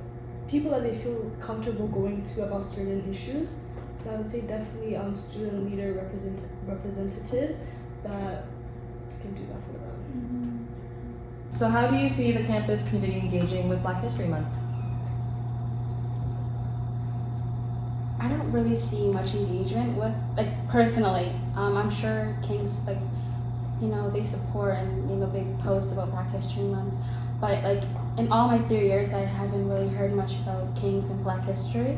people 0.47 0.71
that 0.71 0.83
they 0.83 0.93
feel 0.93 1.31
comfortable 1.39 1.87
going 1.87 2.23
to 2.23 2.43
about 2.43 2.63
certain 2.63 3.07
issues. 3.09 3.57
So 3.97 4.11
I 4.11 4.15
would 4.15 4.29
say 4.29 4.41
definitely 4.41 4.95
um, 4.95 5.15
student 5.15 5.69
leader 5.69 5.93
represent 5.93 6.39
representatives 6.65 7.61
that 8.03 8.45
can 9.21 9.33
do 9.33 9.45
that 9.47 9.63
for 9.65 9.73
them. 9.73 9.90
So, 11.53 11.67
how 11.69 11.87
do 11.87 11.95
you 11.97 12.07
see 12.07 12.31
the 12.31 12.43
campus 12.43 12.87
community 12.87 13.19
engaging 13.19 13.69
with 13.69 13.81
Black 13.81 14.01
History 14.01 14.27
Month? 14.27 14.47
I 18.19 18.29
don't 18.29 18.51
really 18.51 18.75
see 18.75 19.07
much 19.09 19.33
engagement 19.33 19.97
with, 19.97 20.13
like 20.37 20.49
personally. 20.69 21.33
Um, 21.55 21.75
I'm 21.75 21.89
sure 21.89 22.37
Kings, 22.43 22.77
like, 22.87 22.99
you 23.81 23.87
know, 23.87 24.09
they 24.11 24.23
support 24.23 24.75
and 24.75 25.09
make 25.09 25.21
a 25.27 25.31
big 25.31 25.59
post 25.59 25.91
about 25.91 26.11
Black 26.11 26.29
History 26.29 26.63
Month. 26.63 26.93
But 27.41 27.63
like 27.63 27.83
in 28.17 28.31
all 28.31 28.47
my 28.47 28.59
three 28.67 28.87
years, 28.87 29.13
I 29.13 29.21
haven't 29.21 29.67
really 29.67 29.89
heard 29.89 30.13
much 30.13 30.35
about 30.35 30.75
Kings 30.75 31.07
and 31.07 31.23
Black 31.23 31.43
history. 31.43 31.97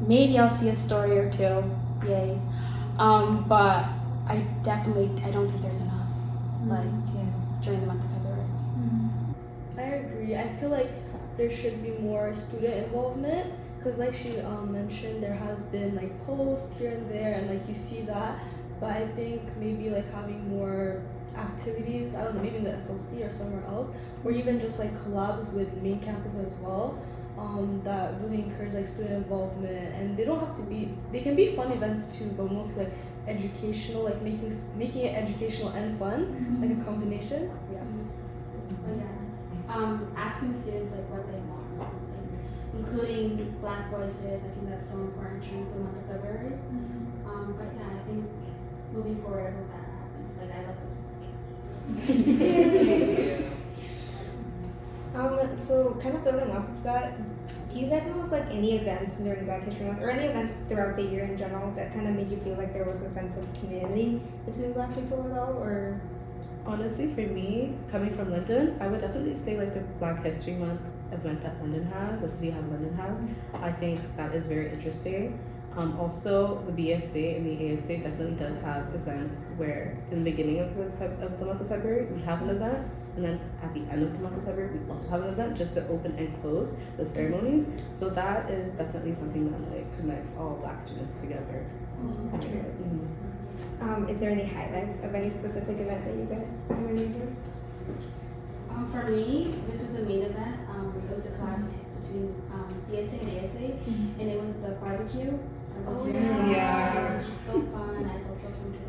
Maybe 0.00 0.38
I'll 0.38 0.50
see 0.50 0.68
a 0.70 0.76
story 0.76 1.18
or 1.18 1.30
two, 1.30 1.62
yay. 2.06 2.38
Um, 2.98 3.44
but 3.48 3.86
I 4.26 4.44
definitely, 4.62 5.10
I 5.24 5.30
don't 5.30 5.48
think 5.48 5.62
there's 5.62 5.80
enough. 5.80 6.08
Like 6.66 6.84
Yeah. 7.14 7.22
during 7.62 7.80
the 7.80 7.86
month 7.86 8.04
of. 8.04 8.19
Agree. 10.30 10.50
I 10.50 10.56
feel 10.56 10.68
like 10.68 10.90
there 11.36 11.50
should 11.50 11.82
be 11.82 11.90
more 12.02 12.34
student 12.34 12.86
involvement 12.86 13.52
because, 13.78 13.98
like 13.98 14.14
she 14.14 14.38
um, 14.40 14.72
mentioned, 14.72 15.22
there 15.22 15.34
has 15.34 15.62
been 15.62 15.94
like 15.94 16.26
posts 16.26 16.76
here 16.78 16.90
and 16.90 17.10
there, 17.10 17.34
and 17.34 17.48
like 17.50 17.66
you 17.68 17.74
see 17.74 18.02
that. 18.02 18.38
But 18.78 18.96
I 18.96 19.06
think 19.08 19.42
maybe 19.58 19.90
like 19.90 20.10
having 20.12 20.48
more 20.48 21.02
activities, 21.36 22.14
I 22.14 22.24
don't 22.24 22.36
know, 22.36 22.42
maybe 22.42 22.58
in 22.58 22.64
the 22.64 22.70
SLC 22.70 23.26
or 23.26 23.30
somewhere 23.30 23.64
else, 23.66 23.90
or 24.24 24.32
even 24.32 24.58
just 24.58 24.78
like 24.78 24.94
collabs 24.96 25.52
with 25.52 25.74
main 25.82 26.00
campus 26.00 26.36
as 26.36 26.52
well. 26.62 26.98
Um, 27.38 27.80
that 27.84 28.20
really 28.20 28.42
encourage 28.42 28.74
like 28.74 28.86
student 28.86 29.14
involvement, 29.14 29.94
and 29.94 30.16
they 30.16 30.24
don't 30.24 30.40
have 30.40 30.54
to 30.56 30.62
be. 30.62 30.94
They 31.12 31.20
can 31.20 31.36
be 31.36 31.54
fun 31.54 31.72
events 31.72 32.16
too, 32.18 32.34
but 32.36 32.50
mostly 32.50 32.84
like 32.84 32.92
educational, 33.26 34.02
like 34.04 34.20
making 34.20 34.52
making 34.76 35.06
it 35.06 35.14
educational 35.14 35.70
and 35.70 35.98
fun, 35.98 36.58
like 36.60 36.78
a 36.78 36.84
combination. 36.84 37.50
Yeah. 37.72 37.80
But 38.86 38.96
yeah, 38.96 39.04
um, 39.74 40.12
asking 40.30 40.52
the 40.52 40.58
students 40.60 40.92
like 40.92 41.10
what 41.10 41.26
they 41.26 41.42
want, 41.50 41.78
like, 41.78 41.90
including 42.78 43.50
Black 43.60 43.90
voices. 43.90 44.44
I 44.44 44.48
think 44.54 44.70
that's 44.70 44.88
so 44.90 44.96
important 44.96 45.42
during 45.42 45.66
the 45.74 45.80
month 45.80 45.98
of 45.98 46.06
February. 46.06 46.54
Um, 47.26 47.54
but 47.58 47.66
yeah, 47.74 47.90
I 47.90 48.02
think 48.06 48.30
moving 48.92 49.20
forward, 49.22 49.50
I 49.50 49.52
hope 49.58 49.70
that 49.74 49.90
happens. 49.98 50.38
Like 50.38 50.54
I 50.54 50.62
love 50.70 50.78
this 50.86 50.98
podcast. 52.06 53.56
Um, 55.12 55.40
so 55.56 55.98
kind 56.00 56.14
of 56.14 56.22
building 56.22 56.52
off 56.52 56.68
of 56.68 56.82
that, 56.84 57.18
do 57.68 57.80
you 57.80 57.88
guys 57.88 58.06
know 58.06 58.20
of 58.22 58.30
like 58.30 58.46
any 58.46 58.76
events 58.76 59.16
during 59.16 59.44
Black 59.44 59.64
History 59.64 59.86
Month 59.86 60.00
or 60.00 60.08
any 60.08 60.26
events 60.26 60.54
throughout 60.68 60.94
the 60.94 61.02
year 61.02 61.24
in 61.24 61.36
general 61.36 61.72
that 61.74 61.92
kind 61.92 62.06
of 62.06 62.14
made 62.14 62.30
you 62.30 62.36
feel 62.38 62.54
like 62.54 62.72
there 62.72 62.84
was 62.84 63.02
a 63.02 63.08
sense 63.08 63.36
of 63.36 63.44
community 63.60 64.22
between 64.46 64.72
Black 64.72 64.94
people 64.94 65.26
at 65.28 65.36
all, 65.36 65.54
or? 65.54 66.00
Honestly, 66.66 67.12
for 67.14 67.22
me, 67.22 67.74
coming 67.90 68.14
from 68.16 68.30
London, 68.30 68.76
I 68.80 68.86
would 68.88 69.00
definitely 69.00 69.36
say 69.44 69.56
like 69.58 69.74
the 69.74 69.80
Black 69.98 70.22
History 70.22 70.54
Month 70.54 70.80
event 71.12 71.42
that 71.42 71.58
London 71.60 71.84
has, 71.86 72.20
the 72.20 72.28
City 72.30 72.50
of 72.50 72.56
London 72.70 72.94
has. 72.96 73.18
I 73.54 73.72
think 73.72 74.00
that 74.16 74.34
is 74.34 74.44
very 74.46 74.70
interesting. 74.72 75.38
Um, 75.76 75.98
also, 76.00 76.62
the 76.66 76.72
BSA 76.72 77.36
and 77.36 77.46
the 77.46 77.76
ASA 77.78 77.98
definitely 77.98 78.36
does 78.36 78.60
have 78.62 78.92
events 78.94 79.44
where 79.56 79.96
in 80.10 80.22
the 80.24 80.30
beginning 80.30 80.58
of 80.58 80.76
the, 80.76 80.84
of 81.24 81.38
the 81.38 81.46
month 81.46 81.60
of 81.60 81.68
February 81.68 82.06
we 82.06 82.20
have 82.22 82.42
an 82.42 82.50
event, 82.50 82.86
and 83.16 83.24
then 83.24 83.40
at 83.62 83.72
the 83.72 83.80
end 83.90 84.02
of 84.02 84.12
the 84.12 84.18
month 84.18 84.36
of 84.36 84.44
February 84.44 84.76
we 84.76 84.90
also 84.90 85.08
have 85.08 85.22
an 85.22 85.28
event 85.30 85.56
just 85.56 85.74
to 85.74 85.86
open 85.88 86.14
and 86.18 86.40
close 86.42 86.72
the 86.96 87.06
ceremonies. 87.06 87.66
So 87.94 88.10
that 88.10 88.50
is 88.50 88.74
definitely 88.74 89.14
something 89.14 89.50
that 89.50 89.70
like 89.72 89.96
connects 89.98 90.34
all 90.36 90.56
Black 90.60 90.82
students 90.82 91.20
together. 91.20 91.64
Mhm. 92.02 92.99
Um, 93.80 94.08
is 94.08 94.18
there 94.20 94.30
any 94.30 94.44
highlights 94.44 94.98
of 95.02 95.14
any 95.14 95.30
specific 95.30 95.78
event 95.78 96.04
that 96.04 96.14
you 96.14 96.24
guys 96.24 96.48
really 96.68 97.04
enjoyed? 97.06 97.36
Um, 98.70 98.90
for 98.92 99.08
me, 99.10 99.54
this 99.68 99.80
was 99.80 99.94
the 99.94 100.02
main 100.02 100.22
event. 100.22 100.56
Um, 100.70 100.92
it 101.10 101.14
was 101.14 101.26
a 101.26 101.30
collab 101.30 101.62
bet- 101.66 102.00
between 102.00 102.34
um, 102.52 102.74
BSA 102.90 103.22
and 103.22 103.44
ASA, 103.44 103.58
and 104.20 104.28
it 104.30 104.40
was 104.42 104.54
the 104.54 104.70
barbecue. 104.80 105.32
Our 105.32 105.94
Oh, 105.94 106.04
barbecue. 106.04 106.20
yeah. 106.52 107.10
It 107.10 107.14
was 107.14 107.26
just 107.26 107.46
so 107.46 107.52
fun. 107.72 108.04
I 108.04 108.12
felt 108.22 108.40
so 108.42 108.48
comfortable. 108.48 108.79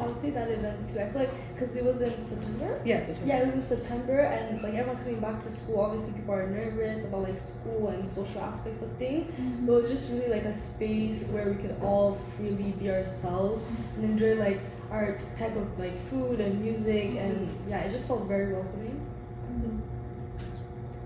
I 0.00 0.06
would 0.06 0.20
say 0.20 0.30
that 0.30 0.50
event 0.50 0.78
too. 0.88 1.00
I 1.00 1.08
feel 1.08 1.22
like 1.22 1.54
because 1.54 1.76
it 1.76 1.84
was 1.84 2.00
in 2.00 2.18
September. 2.18 2.80
Yes, 2.84 3.08
it's 3.08 3.20
Yeah, 3.20 3.38
it 3.38 3.46
was 3.46 3.54
in 3.54 3.62
September, 3.62 4.20
and 4.20 4.62
like 4.62 4.74
everyone's 4.74 5.00
coming 5.00 5.20
back 5.20 5.40
to 5.42 5.50
school. 5.50 5.80
Obviously, 5.80 6.12
people 6.12 6.34
are 6.34 6.48
nervous 6.48 7.04
about 7.04 7.22
like 7.22 7.38
school 7.38 7.88
and 7.88 8.08
social 8.10 8.40
aspects 8.40 8.82
of 8.82 8.90
things. 8.92 9.26
Mm-hmm. 9.26 9.66
But 9.66 9.72
it 9.72 9.82
was 9.82 9.90
just 9.90 10.10
really 10.10 10.28
like 10.28 10.44
a 10.44 10.52
space 10.52 11.28
where 11.28 11.50
we 11.50 11.56
could 11.56 11.76
all 11.82 12.14
freely 12.14 12.72
be 12.72 12.90
ourselves 12.90 13.60
mm-hmm. 13.60 14.00
and 14.02 14.10
enjoy 14.12 14.34
like 14.36 14.60
our 14.90 15.18
t- 15.18 15.24
type 15.36 15.54
of 15.56 15.78
like 15.78 15.96
food 15.96 16.40
and 16.40 16.60
music, 16.62 17.10
mm-hmm. 17.10 17.18
and 17.18 17.58
yeah, 17.68 17.80
it 17.80 17.90
just 17.90 18.08
felt 18.08 18.26
very 18.26 18.52
welcoming. 18.52 19.06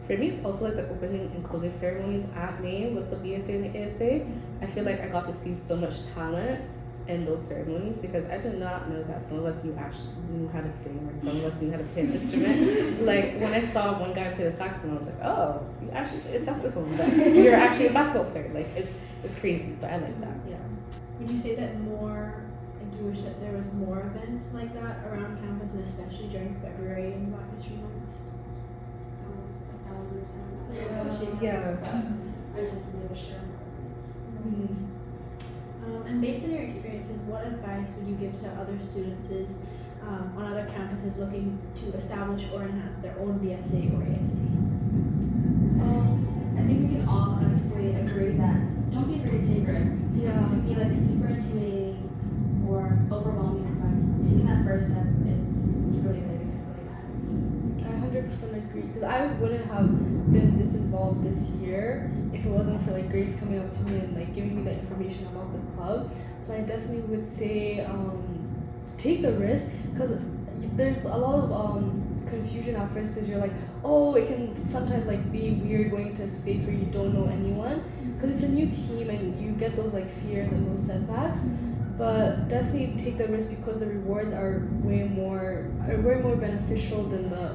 For 0.07 0.19
me, 0.19 0.29
it's 0.29 0.45
also 0.45 0.67
like 0.67 0.77
the 0.77 0.87
opening 0.91 1.33
and 1.35 1.43
closing 1.43 1.73
ceremonies 1.73 2.27
at 2.37 2.63
main 2.63 2.95
with 2.95 3.09
the 3.09 3.17
BSA 3.17 3.49
and 3.49 3.75
the 3.75 3.87
ASA. 3.87 4.27
I 4.61 4.67
feel 4.67 4.85
like 4.85 5.01
I 5.01 5.09
got 5.09 5.25
to 5.25 5.35
see 5.35 5.55
so 5.55 5.77
much 5.77 6.07
talent 6.15 6.63
in 7.07 7.27
those 7.27 7.43
ceremonies 7.47 7.99
because 7.99 8.27
I 8.31 8.39
did 8.39 8.59
not 8.59 8.89
know 8.89 9.03
that 9.05 9.23
some 9.23 9.39
of 9.39 9.45
us 9.45 9.63
knew 9.63 9.77
actually 9.79 10.09
knew 10.31 10.49
how 10.49 10.63
to 10.63 10.73
sing 10.73 10.99
or 11.13 11.21
some 11.21 11.37
of 11.37 11.45
us 11.45 11.61
knew 11.61 11.71
how 11.71 11.77
to 11.77 11.85
play 11.85 12.03
an 12.03 12.13
instrument. 12.13 13.03
like 13.03 13.39
when 13.41 13.53
I 13.53 13.67
saw 13.67 14.01
one 14.01 14.15
guy 14.15 14.33
play 14.33 14.45
the 14.45 14.57
saxophone, 14.57 14.93
I 14.93 14.95
was 14.95 15.07
like, 15.07 15.23
oh, 15.23 15.67
you 15.83 15.91
actually 15.91 16.21
play 16.21 16.37
a 16.37 16.45
saxophone, 16.45 16.97
but 16.97 17.35
you're 17.35 17.55
actually 17.55 17.89
a 17.89 17.93
basketball 17.93 18.31
player. 18.31 18.51
Like 18.55 18.69
it's 18.75 18.93
it's 19.23 19.39
crazy, 19.39 19.77
but 19.81 19.91
I 19.91 19.97
like 19.99 20.21
that. 20.21 20.37
Yeah. 20.49 20.57
Would 21.19 21.31
you 21.31 21.39
say 21.39 21.55
that 21.57 21.79
more, 21.81 22.43
like 22.81 22.99
you 22.99 23.07
wish 23.07 23.21
that 23.21 23.39
there 23.41 23.53
was 23.53 23.71
more 23.75 24.01
events 24.01 24.53
like 24.55 24.73
that 24.75 25.05
around 25.07 25.39
campus 25.41 25.73
and 25.73 25.85
especially 25.85 26.29
during 26.29 26.55
February 26.61 27.13
and 27.13 27.33
Black 27.33 27.45
History 27.57 27.77
Month? 27.77 27.93
Um, 29.25 29.45
a 29.73 29.89
thousand 29.89 30.25
times. 30.25 31.41
Yeah. 31.41 31.53
Yeah. 31.53 32.03
I 32.57 32.61
definitely 32.61 33.09
wish 33.11 33.29
there 33.29 33.41
were 33.41 33.47
more 33.51 34.57
events. 34.57 34.95
Um, 35.85 36.07
and 36.07 36.21
based 36.21 36.45
on 36.45 36.53
your 36.53 36.63
experiences, 36.63 37.21
what 37.23 37.47
advice 37.47 37.91
would 37.97 38.09
you 38.09 38.15
give 38.15 38.41
to 38.41 38.49
other 38.61 38.79
students 38.83 39.59
um, 40.03 40.33
on 40.37 40.53
other 40.53 40.67
campuses 40.71 41.19
looking 41.19 41.59
to 41.77 41.93
establish 41.97 42.45
or 42.53 42.63
enhance 42.63 42.99
their 42.99 43.17
own 43.19 43.39
BSA 43.41 43.93
or 43.93 44.03
ASA? 44.03 44.37
Um, 45.85 46.57
I 46.59 46.63
think 46.67 46.89
we 46.89 46.97
can 46.97 47.09
all 47.09 47.37
collectively 47.37 47.95
agree 47.97 48.33
that 48.37 48.93
don't 48.93 49.09
be 49.09 49.21
afraid 49.21 49.45
to 49.45 49.55
take 49.55 49.67
risks. 49.67 49.93
It 50.17 50.23
Yeah. 50.25 50.49
could 50.49 50.65
be 50.67 50.75
like 50.75 50.97
super 50.97 51.27
intimidating 51.29 52.65
or 52.69 52.99
overwhelming, 53.13 53.77
but 53.81 54.25
taking 54.25 54.47
that 54.47 54.65
first 54.65 54.89
step 54.91 55.05
is 55.05 55.69
really, 56.01 56.21
really, 56.21 56.49
really 56.49 56.85
matters. 56.89 57.33
I 57.87 57.97
hundred 57.97 58.27
percent 58.29 58.57
agree 58.57 58.83
because 58.83 59.03
I 59.03 59.27
wouldn't 59.27 59.67
have 59.67 59.89
been 60.33 60.59
this 60.59 60.75
involved 60.75 61.25
this 61.25 61.51
year 61.61 62.11
if 62.33 62.45
it 62.45 62.49
wasn't 62.49 62.83
for 62.85 62.93
like 62.93 63.11
Grace 63.11 63.37
coming 63.37 63.61
up 63.61 63.71
to 63.73 63.83
me 63.85 63.99
and 63.99 64.17
like 64.17 64.35
giving 64.35 64.57
me 64.57 64.63
the 64.63 64.79
information 64.79 65.27
about 65.29 65.53
the 65.53 65.73
club. 65.73 66.13
So 66.43 66.55
I 66.55 66.61
definitely 66.61 67.03
would 67.03 67.27
say 67.27 67.81
um, 67.85 68.23
take 68.97 69.23
the 69.23 69.33
risk 69.33 69.69
because 69.93 70.17
there's 70.77 71.05
a 71.05 71.17
lot 71.17 71.45
of 71.45 71.53
um, 71.53 72.05
confusion 72.27 72.77
at 72.77 72.91
first 72.93 73.15
because 73.15 73.29
you're 73.29 73.39
like, 73.39 73.53
oh, 73.85 74.15
it 74.15 74.27
can 74.27 74.55
sometimes 74.67 75.07
like 75.07 75.31
be 75.31 75.53
weird 75.53 75.91
going 75.91 76.09
into 76.09 76.23
a 76.23 76.29
space 76.29 76.65
where 76.65 76.75
you 76.75 76.87
don't 76.87 77.15
know 77.15 77.31
anyone 77.31 77.83
because 78.15 78.31
it's 78.31 78.43
a 78.43 78.49
new 78.49 78.67
team 78.67 79.11
and 79.11 79.41
you 79.43 79.53
get 79.53 79.77
those 79.77 79.95
like 79.95 80.11
fears 80.23 80.53
and 80.53 80.71
those 80.71 80.85
setbacks. 80.85 81.41
But 81.97 82.49
definitely 82.49 82.97
take 82.99 83.19
the 83.19 83.29
risk 83.29 83.51
because 83.51 83.79
the 83.79 83.87
rewards 83.87 84.33
are 84.33 84.67
way 84.83 85.05
more 85.05 85.71
are 85.89 86.01
way 86.01 86.17
more 86.17 86.35
beneficial 86.35 87.05
than 87.05 87.31
the 87.31 87.55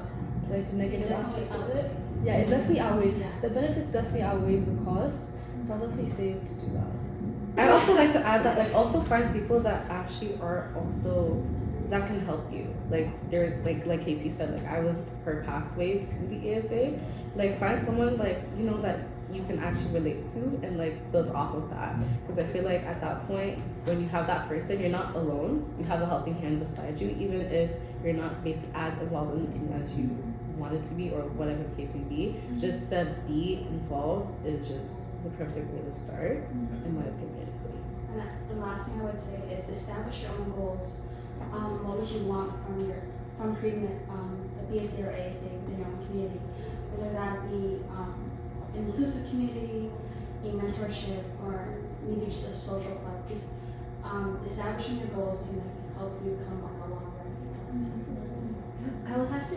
like 0.50 0.70
the 0.70 0.77
negative 0.77 1.12
aspects 1.12 1.53
of 1.53 1.70
it. 1.70 1.91
Yeah, 2.24 2.36
it 2.38 2.50
definitely 2.50 2.79
outweighs 2.79 3.13
Yeah. 3.18 3.27
the 3.41 3.50
benefits 3.50 3.88
definitely 3.88 4.22
outweigh 4.24 4.60
the 4.60 4.84
costs. 4.84 5.38
So 5.63 5.74
I'll 5.74 5.79
definitely 5.79 6.12
say 6.12 6.34
to 6.34 6.53
do 6.53 6.72
that. 6.74 7.62
I 7.62 7.70
also 7.72 7.94
like 7.94 8.13
to 8.13 8.25
add 8.25 8.44
that 8.46 8.58
like 8.58 8.74
also 8.74 9.01
find 9.01 9.34
people 9.34 9.60
that 9.62 9.89
actually 9.89 10.38
are 10.41 10.72
also 10.75 11.44
that 11.89 12.08
can 12.08 12.24
help 12.25 12.51
you. 12.53 12.74
Like 12.89 13.08
there's 13.29 13.63
like 13.65 13.86
like 13.86 14.06
Casey 14.06 14.29
said, 14.29 14.53
like 14.53 14.65
I 14.65 14.79
was 14.79 15.06
her 15.25 15.44
pathway 15.46 16.06
to 16.06 16.20
the 16.27 16.58
ASA. 16.58 16.94
Like 17.36 17.60
find 17.60 17.84
someone 17.86 18.18
like 18.18 18.41
you 18.58 18.63
know 18.63 18.82
that 18.82 19.00
you 19.32 19.44
can 19.44 19.60
actually 19.60 19.91
relate 19.94 20.27
to 20.34 20.39
and 20.63 20.77
like 20.77 21.12
build 21.12 21.29
off 21.29 21.53
of 21.56 21.70
that. 21.72 21.96
Because 22.25 22.44
I 22.44 22.48
feel 22.51 22.63
like 22.63 22.84
at 22.84 23.01
that 23.01 23.27
point 23.27 23.60
when 23.86 24.01
you 24.01 24.08
have 24.10 24.27
that 24.27 24.48
person, 24.48 24.79
you're 24.79 24.89
not 24.89 25.15
alone. 25.15 25.72
You 25.77 25.86
have 25.86 26.01
a 26.01 26.06
helping 26.06 26.36
hand 26.36 26.60
beside 26.60 27.00
you, 27.00 27.10
even 27.10 27.41
if 27.41 27.72
you're 28.03 28.13
not 28.13 28.44
basically 28.44 28.72
as 28.75 28.98
involved 29.00 29.36
in 29.36 29.46
the 29.46 29.51
team 29.51 29.82
as 29.82 29.98
you 29.98 30.10
wanted 30.60 30.88
to 30.88 30.94
be 30.94 31.10
or 31.10 31.22
whatever 31.39 31.63
the 31.63 31.75
case 31.75 31.94
may 31.96 32.04
be. 32.04 32.42
Just 32.60 32.89
to 32.89 33.16
be 33.28 33.66
involved 33.70 34.46
is 34.46 34.68
just 34.68 34.98
the 35.24 35.30
perfect 35.32 35.72
way 35.74 35.82
to 35.82 35.98
start, 35.98 36.44
in 36.86 36.96
my 36.96 37.08
opinion. 37.08 37.48
So. 37.62 37.72
And 38.12 38.22
the 38.50 38.66
last 38.66 38.86
thing 38.86 39.01
I 39.01 39.06
would 39.06 39.22
say 39.22 39.39
is 39.51 39.70
establish 39.70 40.22
your 40.22 40.32
own 40.32 40.51
goals. 40.51 40.96
Um, 41.54 41.88
what 41.88 42.00
would 42.00 42.10
you 42.10 42.25
want 42.25 42.51
from 42.66 42.86
your 42.88 43.01
from 43.38 43.56
creating 43.56 43.88
a, 43.88 44.12
um, 44.12 44.36
a 44.60 44.63
BSA 44.72 45.08
or 45.08 45.12
ASA 45.16 45.46
within 45.48 45.80
your 45.80 45.88
own 45.88 46.06
community? 46.08 46.39
Whether 46.92 47.13
that 47.13 47.50
be 47.50 47.80
um, 47.96 48.30
an 48.75 48.86
inclusive 48.88 49.30
community, 49.30 49.89
a 50.44 50.48
mentorship, 50.48 51.24
or 51.46 51.80
maybe 52.04 52.25
just 52.32 52.50
a 52.50 52.54
social 52.54 52.92
club. 52.92 53.30
Just 53.30 53.50
um, 54.04 54.42
establishing 54.46 55.00
your 55.00 55.08
goals 55.08 55.44
can 55.44 55.58
like, 55.58 55.98
help 55.98 56.20
you 56.25 56.39
come 56.48 56.63
up 56.63 56.75
a 56.88 56.92
long 56.92 57.13
way. 57.16 57.30
I 59.08 59.18
would 59.18 59.30
have 59.30 59.50
to 59.50 59.56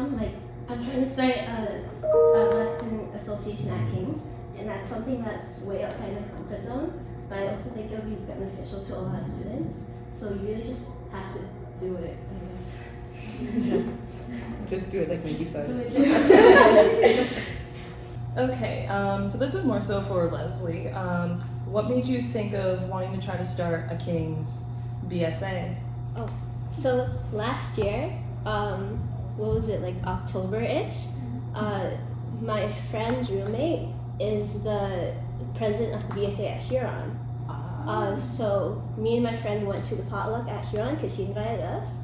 agree 0.00 0.16
with 0.16 0.18
them. 0.18 0.18
Like, 0.18 0.34
I'm 0.68 0.84
trying 0.84 1.04
to 1.04 1.10
start 1.10 1.36
a, 1.36 1.84
a 2.04 2.50
Black 2.50 2.78
Student 2.78 3.14
Association 3.14 3.70
at 3.70 3.90
King's, 3.92 4.22
and 4.58 4.68
that's 4.68 4.90
something 4.90 5.22
that's 5.22 5.62
way 5.62 5.84
outside 5.84 6.14
my 6.14 6.28
comfort 6.28 6.64
zone. 6.64 7.06
But 7.28 7.38
I 7.38 7.48
also 7.48 7.70
think 7.70 7.92
it'll 7.92 8.04
be 8.04 8.16
beneficial 8.16 8.84
to 8.84 8.96
a 8.96 9.00
lot 9.00 9.20
of 9.20 9.26
students. 9.26 9.84
So 10.10 10.30
you 10.30 10.40
really 10.40 10.64
just 10.64 10.92
have 11.12 11.32
to 11.34 11.40
do 11.78 11.96
it, 11.96 12.16
I 12.30 12.56
guess. 12.56 12.78
Just 14.70 14.90
do 14.92 15.00
it 15.00 15.08
like 15.10 15.24
Maggie 15.24 15.44
says. 15.44 15.70
Okay, 18.36 18.86
um, 18.86 19.26
so 19.26 19.38
this 19.38 19.54
is 19.54 19.64
more 19.64 19.80
so 19.80 20.02
for 20.02 20.30
Leslie. 20.30 20.88
Um, 20.90 21.40
what 21.66 21.90
made 21.90 22.06
you 22.06 22.22
think 22.22 22.54
of 22.54 22.88
wanting 22.88 23.18
to 23.18 23.26
try 23.26 23.36
to 23.36 23.44
start 23.44 23.90
a 23.90 23.96
King's 23.96 24.60
BSA? 25.08 25.74
Oh, 26.16 26.28
so 26.70 27.08
last 27.32 27.76
year, 27.76 28.16
um, 28.46 29.09
what 29.40 29.54
was 29.54 29.68
it 29.68 29.80
like 29.80 29.96
October 30.04 30.60
ish? 30.60 30.98
uh, 31.54 31.90
my 32.40 32.72
friend's 32.90 33.30
roommate 33.30 33.88
is 34.18 34.62
the 34.62 35.14
president 35.54 36.02
of 36.02 36.08
the 36.10 36.20
BSA 36.20 36.56
at 36.56 36.62
Huron. 36.62 37.16
Uh, 37.48 38.18
so 38.20 38.82
me 38.98 39.14
and 39.14 39.24
my 39.24 39.36
friend 39.38 39.66
went 39.66 39.84
to 39.86 39.96
the 39.96 40.02
potluck 40.04 40.46
at 40.48 40.64
Huron 40.66 40.94
because 40.94 41.16
she 41.16 41.24
invited 41.24 41.60
us, 41.60 41.96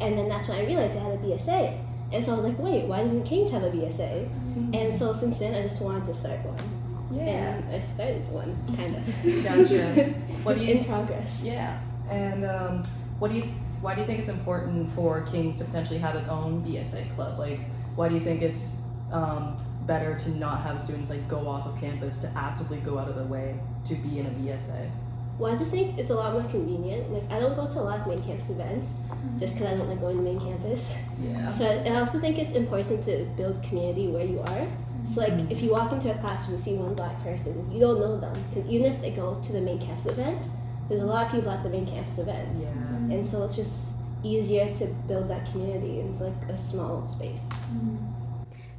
and 0.00 0.16
then 0.16 0.28
that's 0.28 0.46
when 0.46 0.58
I 0.58 0.66
realized 0.66 0.96
I 0.96 1.02
had 1.02 1.12
a 1.12 1.18
BSA. 1.18 1.80
And 2.12 2.22
so 2.22 2.32
I 2.32 2.36
was 2.36 2.44
like, 2.44 2.58
wait, 2.58 2.84
why 2.84 3.02
doesn't 3.02 3.24
Kings 3.24 3.50
have 3.50 3.62
a 3.62 3.70
BSA? 3.70 4.74
And 4.74 4.94
so 4.94 5.14
since 5.14 5.38
then, 5.38 5.54
I 5.54 5.62
just 5.62 5.80
wanted 5.80 6.06
to 6.06 6.14
start 6.14 6.38
one, 6.44 7.16
yeah. 7.16 7.54
and 7.56 7.74
I 7.74 7.80
started 7.80 8.28
one, 8.30 8.54
kind 8.76 8.94
of. 8.94 9.44
Gotcha. 9.44 10.14
What 10.44 10.58
do 10.58 10.64
you? 10.64 10.74
in 10.74 10.84
progress. 10.84 11.42
Yeah. 11.44 11.80
And 12.10 12.44
um, 12.44 12.82
what 13.18 13.30
do 13.30 13.38
you? 13.38 13.44
Why 13.82 13.96
do 13.96 14.00
you 14.00 14.06
think 14.06 14.20
it's 14.20 14.28
important 14.28 14.88
for 14.94 15.22
Kings 15.22 15.56
to 15.58 15.64
potentially 15.64 15.98
have 15.98 16.14
its 16.14 16.28
own 16.28 16.64
BSA 16.64 17.14
club? 17.16 17.36
Like, 17.36 17.58
why 17.96 18.08
do 18.08 18.14
you 18.14 18.20
think 18.20 18.40
it's 18.40 18.76
um, 19.10 19.56
better 19.86 20.16
to 20.20 20.30
not 20.30 20.62
have 20.62 20.80
students 20.80 21.10
like 21.10 21.28
go 21.28 21.48
off 21.48 21.66
of 21.66 21.78
campus 21.80 22.18
to 22.18 22.30
actively 22.36 22.78
go 22.78 22.96
out 22.96 23.08
of 23.08 23.16
their 23.16 23.24
way 23.24 23.58
to 23.86 23.94
be 23.96 24.20
in 24.20 24.26
a 24.26 24.30
BSA? 24.30 24.88
Well, 25.36 25.52
I 25.52 25.58
just 25.58 25.72
think 25.72 25.98
it's 25.98 26.10
a 26.10 26.14
lot 26.14 26.32
more 26.32 26.48
convenient. 26.48 27.12
Like, 27.12 27.28
I 27.32 27.40
don't 27.40 27.56
go 27.56 27.66
to 27.66 27.80
a 27.80 27.82
lot 27.82 28.00
of 28.00 28.06
main 28.06 28.22
campus 28.22 28.50
events 28.50 28.94
just 29.40 29.54
because 29.54 29.72
I 29.72 29.76
don't 29.76 29.88
like 29.88 30.00
going 30.00 30.16
to 30.16 30.22
main 30.22 30.38
campus. 30.38 30.96
Yeah. 31.20 31.50
So, 31.50 31.66
and 31.66 31.96
I 31.96 32.00
also 32.00 32.20
think 32.20 32.38
it's 32.38 32.52
important 32.52 33.04
to 33.06 33.24
build 33.36 33.60
community 33.64 34.06
where 34.06 34.24
you 34.24 34.38
are. 34.40 34.68
So, 35.08 35.22
like, 35.22 35.50
if 35.50 35.60
you 35.60 35.72
walk 35.72 35.90
into 35.90 36.12
a 36.12 36.18
classroom 36.18 36.54
and 36.54 36.64
see 36.64 36.76
one 36.76 36.94
black 36.94 37.20
person, 37.24 37.68
you 37.72 37.80
don't 37.80 37.98
know 37.98 38.20
them 38.20 38.44
because 38.50 38.70
even 38.70 38.92
if 38.92 39.00
they 39.00 39.10
go 39.10 39.42
to 39.44 39.52
the 39.52 39.60
main 39.60 39.84
campus 39.84 40.06
events, 40.06 40.50
there's 40.88 41.02
a 41.02 41.06
lot 41.06 41.26
of 41.26 41.32
people 41.32 41.50
at 41.50 41.62
the 41.62 41.70
main 41.70 41.86
campus 41.86 42.18
events, 42.18 42.64
Yeah. 42.64 43.14
and 43.14 43.26
so 43.26 43.44
it's 43.44 43.56
just 43.56 43.92
easier 44.22 44.74
to 44.76 44.86
build 45.08 45.28
that 45.28 45.50
community 45.50 46.00
in 46.00 46.18
like 46.18 46.48
a 46.48 46.56
small 46.56 47.06
space. 47.06 47.48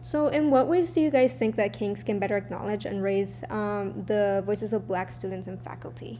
So, 0.01 0.27
in 0.27 0.51
what 0.51 0.67
ways 0.67 0.91
do 0.91 0.99
you 0.99 1.09
guys 1.09 1.37
think 1.37 1.55
that 1.55 1.71
Kings 1.71 2.03
can 2.03 2.19
better 2.19 2.35
acknowledge 2.35 2.85
and 2.85 3.01
raise 3.01 3.41
um, 3.49 4.03
the 4.05 4.43
voices 4.45 4.73
of 4.73 4.85
Black 4.85 5.09
students 5.09 5.47
and 5.47 5.61
faculty? 5.61 6.19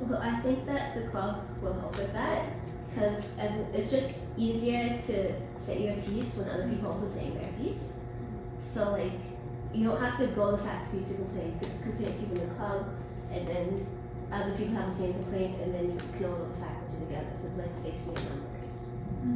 Well, 0.00 0.20
I 0.20 0.40
think 0.40 0.66
that 0.66 0.96
the 0.96 1.08
club 1.08 1.44
will 1.62 1.74
help 1.74 1.96
with 1.96 2.12
that 2.14 2.46
because 2.88 3.30
it's 3.72 3.90
just 3.90 4.18
easier 4.36 5.00
to 5.06 5.32
say 5.58 5.84
your 5.86 5.94
piece 6.02 6.36
when 6.36 6.48
other 6.50 6.68
people 6.68 6.88
are 6.88 6.92
also 6.94 7.06
saying 7.06 7.34
their 7.34 7.52
piece. 7.62 7.98
So 8.60 8.92
like, 8.92 9.12
you 9.72 9.84
don't 9.86 10.00
have 10.00 10.18
to 10.18 10.26
go 10.28 10.50
to 10.50 10.56
faculty 10.58 11.04
to 11.04 11.14
complain. 11.14 11.58
You 11.62 11.68
can 11.68 11.82
complain 11.82 12.12
to 12.12 12.18
people 12.18 12.40
in 12.40 12.48
the 12.48 12.54
club, 12.56 12.86
and 13.30 13.46
then 13.46 13.86
other 14.32 14.52
people 14.52 14.74
have 14.74 14.88
the 14.90 14.94
same 14.94 15.12
complaints, 15.14 15.58
and 15.58 15.74
then 15.74 15.90
you 15.90 15.98
can 16.16 16.24
all 16.26 16.46
the 16.46 16.54
faculty 16.60 16.98
together. 17.00 17.30
So 17.34 17.48
it's 17.48 17.58
like 17.58 17.74
safety 17.74 18.08
in 18.08 18.14
numbers. 18.14 18.92
No, 19.22 19.30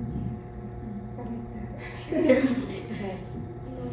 mm-hmm. 2.21 2.79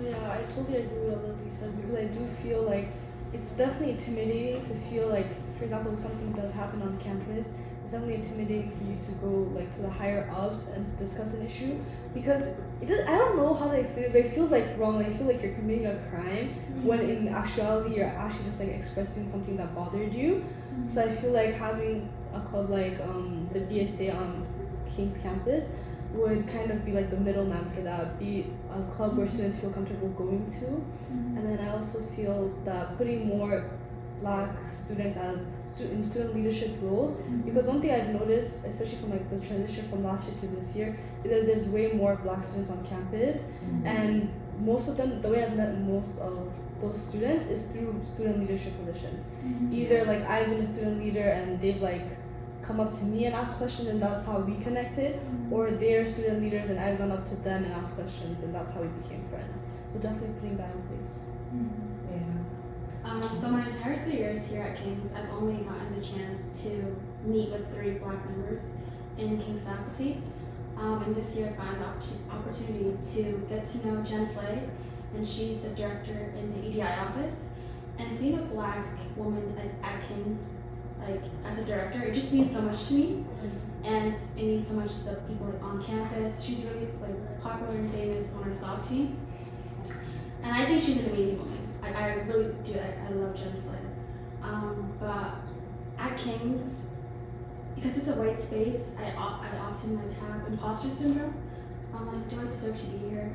yeah, 0.05 0.31
I 0.31 0.43
totally 0.51 0.77
agree 0.77 0.99
with 0.99 1.13
what 1.13 1.27
Leslie 1.29 1.49
says 1.49 1.75
because 1.75 1.95
I 1.95 2.05
do 2.05 2.27
feel 2.27 2.61
like 2.63 2.89
it's 3.33 3.51
definitely 3.53 3.91
intimidating 3.91 4.63
to 4.63 4.73
feel 4.73 5.07
like, 5.07 5.27
for 5.57 5.63
example, 5.63 5.93
if 5.93 5.99
something 5.99 6.31
does 6.33 6.51
happen 6.51 6.81
on 6.81 6.97
campus, 6.99 7.47
it's 7.47 7.53
definitely 7.91 8.15
intimidating 8.15 8.71
for 8.71 8.83
you 8.83 8.95
to 8.95 9.11
go 9.19 9.27
like 9.53 9.71
to 9.73 9.81
the 9.81 9.89
higher 9.89 10.29
ups 10.35 10.69
and 10.69 10.97
discuss 10.97 11.33
an 11.33 11.45
issue 11.45 11.77
because 12.13 12.47
it 12.81 12.87
does, 12.87 13.07
I 13.07 13.17
don't 13.17 13.37
know 13.37 13.53
how 13.53 13.69
to 13.69 13.77
explain 13.77 14.05
it, 14.05 14.11
but 14.11 14.21
it 14.21 14.33
feels 14.33 14.51
like 14.51 14.77
wrong. 14.77 14.97
Like, 14.97 15.07
I 15.07 15.13
feel 15.13 15.27
like 15.27 15.41
you're 15.41 15.53
committing 15.53 15.85
a 15.85 15.95
crime 16.09 16.49
mm-hmm. 16.49 16.85
when 16.85 17.01
in 17.01 17.27
actuality 17.27 17.95
you're 17.95 18.07
actually 18.07 18.45
just 18.45 18.59
like 18.59 18.69
expressing 18.69 19.29
something 19.29 19.55
that 19.57 19.75
bothered 19.75 20.13
you. 20.13 20.45
Mm-hmm. 20.73 20.85
So 20.85 21.03
I 21.03 21.11
feel 21.15 21.31
like 21.31 21.53
having 21.53 22.11
a 22.33 22.41
club 22.41 22.69
like 22.69 22.99
um, 23.01 23.49
the 23.53 23.59
BSA 23.59 24.15
on 24.15 24.47
King's 24.95 25.17
campus 25.17 25.73
would 26.13 26.45
kind 26.47 26.71
of 26.71 26.83
be 26.83 26.91
like 26.91 27.09
the 27.09 27.17
middleman 27.17 27.71
for 27.71 27.81
that. 27.81 28.19
Be 28.19 28.47
a 28.69 28.83
club 28.91 29.15
where 29.15 29.25
mm-hmm. 29.25 29.35
students 29.35 29.57
feel 29.57 29.71
comfortable 29.71 30.09
going 30.09 30.45
to, 30.47 30.65
and 31.09 31.45
then 31.45 31.59
I 31.59 31.71
also 31.71 32.01
feel 32.15 32.49
that 32.65 32.97
putting 32.97 33.27
more 33.27 33.69
black 34.21 34.49
students 34.69 35.17
as 35.17 35.45
stu- 35.65 35.89
in 35.89 36.03
student 36.03 36.35
leadership 36.35 36.71
roles. 36.81 37.15
Mm-hmm. 37.15 37.41
Because 37.41 37.67
one 37.67 37.81
thing 37.81 37.91
I've 37.91 38.13
noticed, 38.13 38.65
especially 38.65 38.97
from 38.97 39.11
like 39.11 39.29
the 39.29 39.39
transition 39.39 39.83
from 39.89 40.03
last 40.03 40.29
year 40.29 40.37
to 40.39 40.47
this 40.47 40.75
year, 40.75 40.97
is 41.23 41.31
that 41.31 41.45
there's 41.45 41.65
way 41.67 41.91
more 41.91 42.15
black 42.15 42.43
students 42.43 42.71
on 42.71 42.85
campus, 42.85 43.43
mm-hmm. 43.43 43.85
and 43.85 44.31
most 44.59 44.87
of 44.87 44.97
them, 44.97 45.21
the 45.21 45.29
way 45.29 45.43
I've 45.43 45.55
met 45.55 45.77
most 45.81 46.19
of 46.19 46.51
those 46.79 46.99
students 46.99 47.47
is 47.47 47.67
through 47.67 47.99
student 48.01 48.39
leadership 48.39 48.73
positions. 48.79 49.25
Mm-hmm. 49.25 49.73
Either 49.73 50.05
like 50.05 50.23
I've 50.23 50.49
been 50.49 50.59
a 50.59 50.65
student 50.65 50.99
leader 51.03 51.29
and 51.29 51.59
they've 51.61 51.81
like 51.81 52.07
come 52.61 52.79
up 52.79 52.93
to 52.99 53.03
me 53.05 53.25
and 53.25 53.35
asked 53.35 53.57
questions 53.57 53.87
and 53.87 54.01
that's 54.01 54.25
how 54.25 54.39
we 54.39 54.55
connected, 54.63 55.19
or 55.51 55.71
they're 55.71 56.05
student 56.05 56.41
leaders 56.41 56.69
and 56.69 56.79
I've 56.79 56.97
gone 56.97 57.11
up 57.11 57.23
to 57.25 57.35
them 57.37 57.63
and 57.63 57.73
asked 57.73 57.95
questions 57.95 58.43
and 58.43 58.53
that's 58.53 58.71
how 58.71 58.81
we 58.81 58.87
became 59.01 59.23
friends. 59.29 59.61
So 59.91 59.99
definitely 59.99 60.35
putting 60.39 60.57
that 60.57 60.71
in 60.75 60.81
place. 60.83 61.23
Yeah. 62.11 63.09
Um, 63.09 63.35
so 63.35 63.49
my 63.49 63.65
entire 63.65 64.03
three 64.03 64.20
years 64.31 64.47
here 64.47 64.61
at 64.61 64.77
King's, 64.77 65.13
I've 65.13 65.29
only 65.31 65.63
gotten 65.63 65.99
the 65.99 66.05
chance 66.05 66.61
to 66.63 66.95
meet 67.25 67.49
with 67.49 67.73
three 67.73 67.91
black 67.91 68.25
members 68.25 68.61
in 69.17 69.41
King's 69.41 69.65
faculty. 69.65 70.21
Um, 70.77 71.03
and 71.03 71.15
this 71.15 71.35
year 71.35 71.49
I 71.49 71.61
found 71.61 71.77
opportu- 71.77 72.31
opportunity 72.31 72.97
to 73.13 73.45
get 73.49 73.65
to 73.67 73.87
know 73.87 74.01
Jen 74.03 74.27
Slade, 74.27 74.69
and 75.15 75.27
she's 75.27 75.59
the 75.59 75.69
director 75.69 76.33
in 76.37 76.53
the 76.53 76.67
EDI 76.67 76.81
office. 76.81 77.49
And 77.99 78.17
seeing 78.17 78.39
a 78.39 78.41
black 78.43 78.85
woman 79.15 79.57
at, 79.57 79.93
at 79.93 80.07
King's, 80.07 80.41
like 80.99 81.21
as 81.45 81.59
a 81.59 81.65
director, 81.65 82.01
it 82.01 82.15
just 82.15 82.31
means 82.31 82.53
so 82.53 82.61
much 82.61 82.87
to 82.87 82.93
me. 82.93 83.25
And 83.83 84.13
it 84.37 84.43
means 84.43 84.67
so 84.67 84.75
much 84.75 84.95
to 84.99 85.03
the 85.03 85.15
people 85.27 85.47
like, 85.47 85.61
on 85.63 85.83
campus. 85.83 86.41
She's 86.41 86.63
really 86.63 86.87
like 87.01 87.41
popular 87.41 87.73
and 87.73 87.91
famous 87.91 88.31
on 88.35 88.47
our 88.47 88.55
Soph 88.55 88.87
team. 88.87 89.19
And 90.43 90.53
I 90.55 90.65
think 90.65 90.83
she's 90.83 90.99
an 90.99 91.07
amazing 91.07 91.39
woman. 91.39 91.67
I, 91.83 91.89
I 91.89 92.13
really 92.27 92.53
do. 92.63 92.79
I, 92.79 93.07
I 93.07 93.13
love 93.13 93.35
Jen 93.35 93.59
Slade. 93.59 93.90
Um, 94.51 94.91
but 94.99 95.35
at 95.97 96.17
King's, 96.17 96.87
because 97.75 97.97
it's 97.97 98.09
a 98.09 98.15
white 98.15 98.39
space, 98.41 98.91
I, 98.99 99.11
I 99.11 99.57
often 99.59 99.95
like 99.95 100.19
have 100.19 100.45
imposter 100.47 100.89
syndrome. 100.89 101.33
I'm 101.95 102.07
like, 102.07 102.29
do 102.29 102.41
I 102.41 102.51
deserve 102.51 102.77
to 102.77 102.85
be 102.87 103.09
here? 103.09 103.31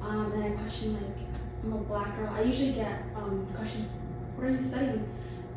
Um, 0.00 0.30
and 0.32 0.44
I 0.44 0.50
question 0.50 0.94
like, 0.94 1.16
I'm 1.64 1.72
a 1.72 1.78
black 1.78 2.16
girl. 2.16 2.32
I 2.32 2.42
usually 2.42 2.72
get 2.72 3.02
um, 3.16 3.46
questions, 3.56 3.90
what 4.36 4.46
are 4.46 4.50
you 4.50 4.62
studying? 4.62 5.08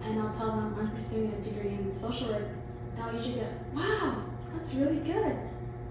And 0.04 0.20
I'll 0.20 0.34
tell 0.34 0.48
them 0.56 0.76
I'm 0.80 0.90
pursuing 0.96 1.34
a 1.34 1.44
degree 1.44 1.74
in 1.74 1.96
social 1.96 2.30
work. 2.30 2.48
And 2.96 3.04
I'll 3.04 3.16
usually 3.16 3.36
get, 3.36 3.52
wow, 3.74 4.24
that's 4.54 4.74
really 4.74 5.00
good. 5.00 5.38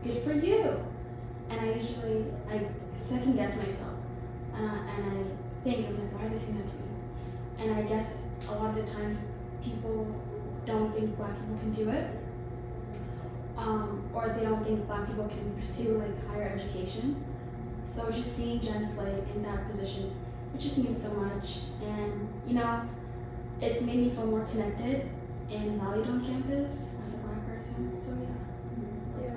Good 0.03 0.25
for 0.25 0.33
you. 0.33 0.85
And 1.51 1.61
I 1.61 1.75
usually, 1.75 2.25
I 2.51 2.67
second 2.99 3.37
guess 3.37 3.57
myself. 3.57 3.95
Uh, 4.55 4.59
and 4.59 5.05
I 5.05 5.63
think, 5.63 5.87
I'm 5.87 5.99
like, 6.01 6.19
why 6.19 6.27
are 6.27 6.31
they 6.31 6.39
saying 6.39 6.59
that 6.59 6.69
to 6.69 6.77
me? 6.77 6.83
And 7.59 7.75
I 7.75 7.83
guess 7.83 8.15
a 8.49 8.53
lot 8.53 8.79
of 8.79 8.87
the 8.87 8.93
times 8.93 9.19
people 9.63 10.07
don't 10.67 10.95
think 10.95 11.17
black 11.17 11.35
people 11.41 11.59
can 11.59 11.73
do 11.73 11.91
it. 11.91 12.11
Um, 13.57 14.09
or 14.15 14.35
they 14.39 14.45
don't 14.45 14.63
think 14.65 14.87
black 14.87 15.07
people 15.09 15.27
can 15.27 15.53
pursue 15.57 15.99
like 15.99 16.29
higher 16.29 16.53
education. 16.55 17.25
So 17.85 18.11
just 18.11 18.37
seeing 18.37 18.61
Jen 18.61 18.87
Slade 18.87 19.25
in 19.35 19.43
that 19.43 19.69
position, 19.69 20.15
it 20.55 20.61
just 20.61 20.79
means 20.79 21.03
so 21.03 21.13
much. 21.15 21.61
And 21.83 22.29
you 22.47 22.55
know, 22.55 22.83
it's 23.61 23.83
made 23.83 23.97
me 23.97 24.11
feel 24.11 24.27
more 24.27 24.45
connected 24.45 25.09
and 25.51 25.81
valued 25.81 26.07
on 26.07 26.25
campus 26.25 26.89
as 27.05 27.15
a 27.15 27.17
black 27.19 27.47
person. 27.47 27.99
So 28.01 28.13
yeah. 28.13 29.35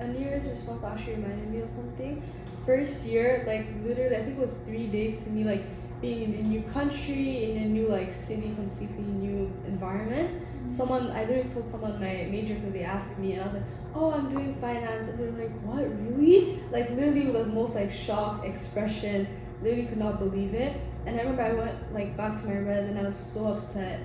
Yeah. 0.00 0.04
A 0.04 0.08
New 0.08 0.18
Year's 0.18 0.48
response 0.48 0.82
actually 0.82 1.16
reminded 1.16 1.50
me 1.50 1.60
of 1.60 1.68
something. 1.68 2.22
First 2.66 3.06
year, 3.06 3.44
like 3.46 3.66
literally, 3.84 4.16
I 4.16 4.24
think 4.24 4.38
it 4.38 4.40
was 4.40 4.54
three 4.64 4.86
days 4.86 5.22
to 5.24 5.30
me, 5.30 5.44
like 5.44 5.64
being 6.00 6.22
in 6.22 6.34
a 6.34 6.42
new 6.42 6.62
country, 6.62 7.52
in 7.52 7.62
a 7.62 7.66
new 7.66 7.88
like 7.88 8.12
city, 8.12 8.52
completely 8.54 9.02
new 9.04 9.52
environment. 9.66 10.30
Mm-hmm. 10.30 10.70
Someone, 10.70 11.10
I 11.10 11.24
literally 11.24 11.50
told 11.50 11.70
someone 11.70 12.00
my 12.00 12.26
major 12.30 12.54
because 12.54 12.72
they 12.72 12.84
asked 12.84 13.18
me, 13.18 13.32
and 13.32 13.42
I 13.42 13.44
was 13.44 13.54
like, 13.54 13.64
"Oh, 13.94 14.12
I'm 14.12 14.28
doing 14.28 14.54
finance," 14.54 15.08
and 15.08 15.18
they're 15.18 15.46
like, 15.46 15.58
"What, 15.62 15.84
really?" 16.00 16.62
Like 16.70 16.90
literally 16.90 17.26
with 17.26 17.34
the 17.34 17.46
most 17.46 17.74
like 17.74 17.90
shocked 17.90 18.44
expression, 18.44 19.26
literally 19.62 19.86
could 19.86 19.98
not 19.98 20.18
believe 20.18 20.54
it. 20.54 20.80
And 21.06 21.18
I 21.18 21.22
remember 21.22 21.42
I 21.42 21.52
went 21.52 21.92
like 21.92 22.16
back 22.16 22.40
to 22.40 22.46
my 22.46 22.56
res, 22.56 22.86
and 22.86 22.98
I 22.98 23.02
was 23.02 23.18
so 23.18 23.52
upset 23.52 24.00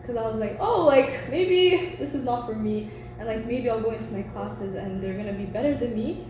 because 0.00 0.16
I 0.16 0.22
was 0.22 0.38
like, 0.38 0.56
"Oh, 0.60 0.84
like 0.84 1.28
maybe 1.30 1.96
this 1.98 2.14
is 2.14 2.22
not 2.22 2.46
for 2.46 2.54
me." 2.54 2.90
and 3.20 3.28
like 3.28 3.46
maybe 3.46 3.68
I'll 3.68 3.82
go 3.82 3.90
into 3.90 4.12
my 4.14 4.22
classes 4.22 4.72
and 4.72 5.00
they're 5.00 5.12
gonna 5.12 5.34
be 5.34 5.44
better 5.44 5.76
than 5.76 5.94
me. 5.94 6.26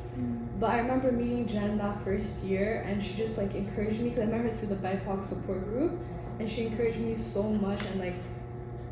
But 0.60 0.70
I 0.72 0.78
remember 0.78 1.10
meeting 1.10 1.46
Jen 1.46 1.78
that 1.78 1.98
first 2.02 2.44
year 2.44 2.84
and 2.86 3.02
she 3.02 3.14
just 3.14 3.38
like 3.38 3.54
encouraged 3.54 4.00
me 4.00 4.10
because 4.10 4.24
I 4.24 4.26
met 4.26 4.42
her 4.42 4.50
through 4.50 4.68
the 4.68 4.74
BIPOC 4.76 5.24
support 5.24 5.64
group 5.64 5.98
and 6.38 6.46
she 6.48 6.66
encouraged 6.66 6.98
me 6.98 7.16
so 7.16 7.42
much 7.42 7.82
and 7.86 7.98
like 7.98 8.14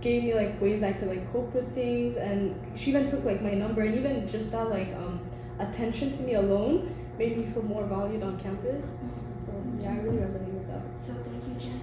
gave 0.01 0.25
me 0.25 0.35
like 0.35 0.59
ways 0.61 0.81
that 0.81 0.89
I 0.89 0.93
could 0.95 1.09
like 1.09 1.31
cope 1.31 1.53
with 1.55 1.71
things 1.75 2.17
and 2.17 2.59
she 2.75 2.91
even 2.91 3.07
took 3.09 3.25
like 3.25 3.43
my 3.43 3.53
number 3.53 3.83
and 3.83 3.95
even 3.95 4.27
just 4.27 4.51
that 4.53 4.71
like 4.71 4.95
um 4.95 5.21
attention 5.59 6.17
to 6.17 6.23
me 6.23 6.35
alone 6.35 6.95
made 7.19 7.37
me 7.37 7.45
feel 7.45 7.63
more 7.65 7.85
valued 7.85 8.23
on 8.23 8.39
campus. 8.41 8.97
So 9.35 9.53
yeah, 9.79 9.93
I 9.93 9.97
really 9.99 10.19
resonate 10.19 10.55
with 10.55 10.69
that. 10.69 10.83
So 11.05 11.13
thank 11.13 11.45
you, 11.49 11.55
Jen. 11.61 11.83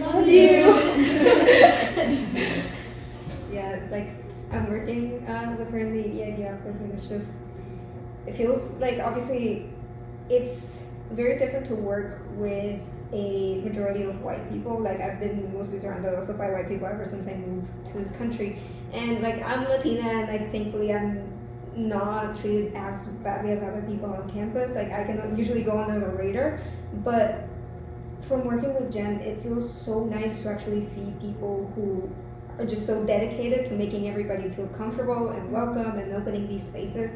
Love 0.00 0.26
you. 0.26 0.74
Yeah, 3.52 3.80
like 3.90 4.08
I'm 4.52 4.68
working 4.70 5.26
uh, 5.26 5.56
with 5.58 5.70
her 5.70 5.78
in 5.78 5.92
the 5.92 6.22
EID 6.22 6.46
office, 6.54 6.80
and 6.80 6.92
it's 6.92 7.08
just 7.08 7.34
it 8.26 8.36
feels 8.36 8.74
like 8.74 8.98
obviously 8.98 9.68
it's 10.28 10.82
very 11.12 11.38
different 11.38 11.66
to 11.66 11.74
work 11.74 12.20
with 12.36 12.80
a 13.12 13.60
majority 13.62 14.04
of 14.04 14.20
white 14.22 14.48
people. 14.50 14.78
Like 14.80 15.00
I've 15.00 15.18
been 15.18 15.52
mostly 15.52 15.80
surrounded 15.80 16.14
also 16.14 16.34
by 16.34 16.50
white 16.50 16.68
people 16.68 16.86
ever 16.86 17.04
since 17.04 17.26
I 17.26 17.34
moved 17.34 17.68
to 17.92 17.98
this 17.98 18.12
country, 18.12 18.60
and 18.92 19.20
like 19.22 19.42
I'm 19.42 19.64
Latina, 19.64 20.02
and 20.02 20.28
like 20.28 20.52
thankfully 20.52 20.94
I'm 20.94 21.32
not 21.74 22.36
treated 22.36 22.74
as 22.74 23.08
badly 23.24 23.52
as 23.52 23.62
other 23.62 23.82
people 23.82 24.12
on 24.12 24.30
campus. 24.30 24.74
Like 24.74 24.92
I 24.92 25.04
can 25.04 25.36
usually 25.36 25.62
go 25.62 25.78
under 25.78 25.98
the 26.00 26.12
radar, 26.14 26.60
but 27.04 27.48
from 28.28 28.44
working 28.44 28.74
with 28.74 28.92
Jen, 28.92 29.20
it 29.20 29.42
feels 29.42 29.72
so 29.72 30.04
nice 30.04 30.42
to 30.42 30.50
actually 30.50 30.82
see 30.82 31.12
people 31.20 31.72
who 31.74 32.08
are 32.58 32.66
just 32.66 32.86
so 32.86 33.04
dedicated 33.04 33.66
to 33.66 33.74
making 33.74 34.08
everybody 34.08 34.50
feel 34.50 34.68
comfortable 34.68 35.30
and 35.30 35.50
welcome 35.50 35.98
and 35.98 36.12
opening 36.12 36.46
these 36.46 36.62
spaces 36.62 37.12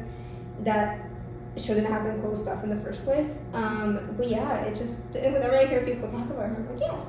that 0.63 1.09
shouldn't 1.57 1.87
have 1.87 2.03
been 2.03 2.21
closed 2.21 2.47
off 2.47 2.63
in 2.63 2.69
the 2.69 2.83
first 2.83 3.03
place. 3.03 3.39
Um, 3.53 4.13
but 4.17 4.29
yeah, 4.29 4.63
it 4.63 4.75
just 4.75 5.01
and 5.15 5.33
whenever 5.33 5.57
I 5.57 5.65
hear 5.65 5.85
people 5.85 6.09
talk 6.11 6.29
about 6.29 6.49
her, 6.49 6.55
I'm 6.55 6.69
like, 6.69 6.81
yeah, 6.81 7.01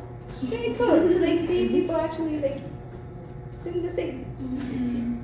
very 0.42 0.74
cool 0.74 0.86
to 0.86 1.18
like 1.18 1.46
see 1.46 1.68
people 1.80 1.96
actually 1.96 2.40
like 2.40 2.60
doing 3.64 3.82
the 3.82 3.92
thing. 3.92 5.22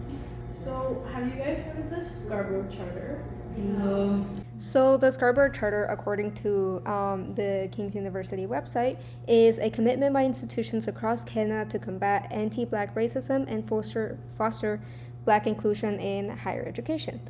So, 0.52 1.04
have 1.12 1.26
you 1.26 1.42
guys 1.42 1.58
heard 1.60 1.78
of 1.78 1.90
the 1.90 2.04
Scarborough 2.04 2.68
Charter? 2.68 3.24
No. 3.56 4.24
So, 4.58 4.96
the 4.96 5.10
Scarborough 5.10 5.50
Charter, 5.50 5.86
according 5.86 6.34
to 6.34 6.80
um, 6.86 7.34
the 7.34 7.68
King's 7.72 7.94
University 7.94 8.46
website, 8.46 8.98
is 9.26 9.58
a 9.58 9.70
commitment 9.70 10.12
by 10.12 10.24
institutions 10.24 10.88
across 10.88 11.24
Canada 11.24 11.68
to 11.70 11.78
combat 11.78 12.28
anti 12.30 12.64
black 12.64 12.94
racism 12.94 13.44
and 13.48 13.66
foster, 13.68 14.18
foster 14.36 14.80
black 15.24 15.46
inclusion 15.46 15.98
in 15.98 16.28
higher 16.28 16.64
education. 16.64 17.20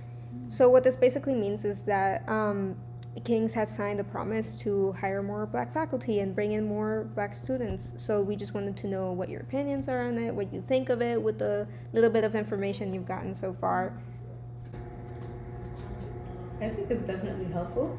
So, 0.53 0.69
what 0.69 0.85
this 0.85 0.97
basically 0.97 1.35
means 1.35 1.65
is 1.65 1.81
that 1.85 2.29
um, 2.29 2.77
King's 3.25 3.55
has 3.55 3.75
signed 3.75 4.01
a 4.01 4.05
promise 4.05 4.55
to 4.57 4.93
hire 4.93 5.23
more 5.23 5.47
black 5.47 5.73
faculty 5.73 6.21
and 6.21 6.35
bring 6.35 6.53
in 6.53 6.63
more 6.63 7.09
black 7.15 7.33
students. 7.33 7.95
So, 7.97 8.21
we 8.21 8.37
just 8.37 8.53
wanted 8.53 8.77
to 8.77 8.87
know 8.87 9.13
what 9.13 9.31
your 9.31 9.41
opinions 9.41 9.89
are 9.89 10.07
on 10.07 10.19
it, 10.19 10.35
what 10.35 10.53
you 10.53 10.61
think 10.61 10.91
of 10.91 11.01
it, 11.01 11.23
with 11.23 11.39
the 11.39 11.67
little 11.95 12.11
bit 12.11 12.23
of 12.23 12.35
information 12.35 12.93
you've 12.93 13.07
gotten 13.07 13.33
so 13.33 13.55
far. 13.55 13.99
I 16.61 16.69
think 16.69 16.91
it's 16.91 17.07
definitely 17.07 17.51
helpful 17.51 17.99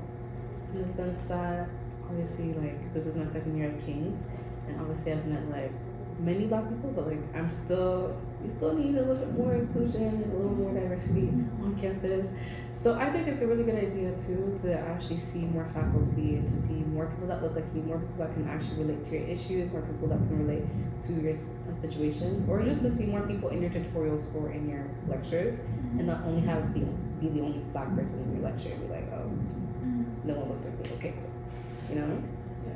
in 0.75 0.87
the 0.87 0.93
sense 0.93 1.23
that 1.29 1.67
obviously 2.07 2.53
like 2.53 2.93
this 2.93 3.07
is 3.07 3.17
my 3.17 3.25
second 3.33 3.57
year 3.57 3.71
at 3.71 3.83
King's 3.83 4.23
and 4.67 4.79
obviously 4.79 5.11
I've 5.11 5.25
met 5.25 5.49
like 5.49 5.71
many 6.19 6.45
black 6.45 6.69
people 6.69 6.91
but 6.95 7.07
like 7.07 7.19
I'm 7.35 7.49
still 7.49 8.15
we 8.43 8.49
still 8.49 8.73
need 8.73 8.95
a 8.95 9.01
little 9.01 9.15
bit 9.15 9.37
more 9.37 9.55
inclusion 9.55 10.03
and 10.03 10.33
a 10.33 10.35
little 10.35 10.55
more 10.55 10.73
diversity 10.73 11.29
on 11.63 11.77
campus. 11.79 12.27
So 12.73 12.95
I 12.95 13.09
think 13.11 13.27
it's 13.27 13.41
a 13.41 13.47
really 13.47 13.63
good 13.63 13.75
idea 13.75 14.11
too 14.25 14.59
to 14.63 14.73
actually 14.73 15.19
see 15.19 15.39
more 15.39 15.65
faculty 15.73 16.35
and 16.35 16.47
to 16.47 16.67
see 16.67 16.83
more 16.91 17.05
people 17.07 17.27
that 17.27 17.41
look 17.41 17.55
like 17.55 17.65
you, 17.73 17.81
more 17.83 17.99
people 17.99 18.25
that 18.25 18.33
can 18.33 18.47
actually 18.49 18.83
relate 18.83 19.05
to 19.05 19.11
your 19.17 19.27
issues, 19.27 19.71
more 19.71 19.81
people 19.81 20.09
that 20.09 20.17
can 20.17 20.45
relate 20.45 20.63
to 21.07 21.13
your 21.13 21.33
uh, 21.33 21.81
situations, 21.81 22.47
or 22.49 22.61
just 22.61 22.81
to 22.81 22.93
see 22.93 23.05
more 23.05 23.21
people 23.21 23.49
in 23.49 23.61
your 23.61 23.71
tutorials 23.71 24.23
or 24.35 24.51
in 24.51 24.69
your 24.69 24.85
lectures 25.07 25.59
and 25.97 26.07
not 26.07 26.23
only 26.25 26.41
have 26.41 26.73
be, 26.73 26.81
be 27.21 27.29
the 27.29 27.41
only 27.41 27.59
black 27.71 27.87
person 27.95 28.19
in 28.23 28.41
your 28.41 28.49
lecture 28.51 28.69
and 28.69 28.87
be 28.87 28.93
like, 28.93 29.07
oh, 29.13 29.29
no 30.25 30.33
one 30.33 30.49
looks 30.49 30.65
like 30.65 30.79
me. 30.79 30.97
Okay, 30.97 31.13
cool. 31.15 31.31
You 31.89 32.01
know? 32.01 32.23
Yeah. 32.65 32.73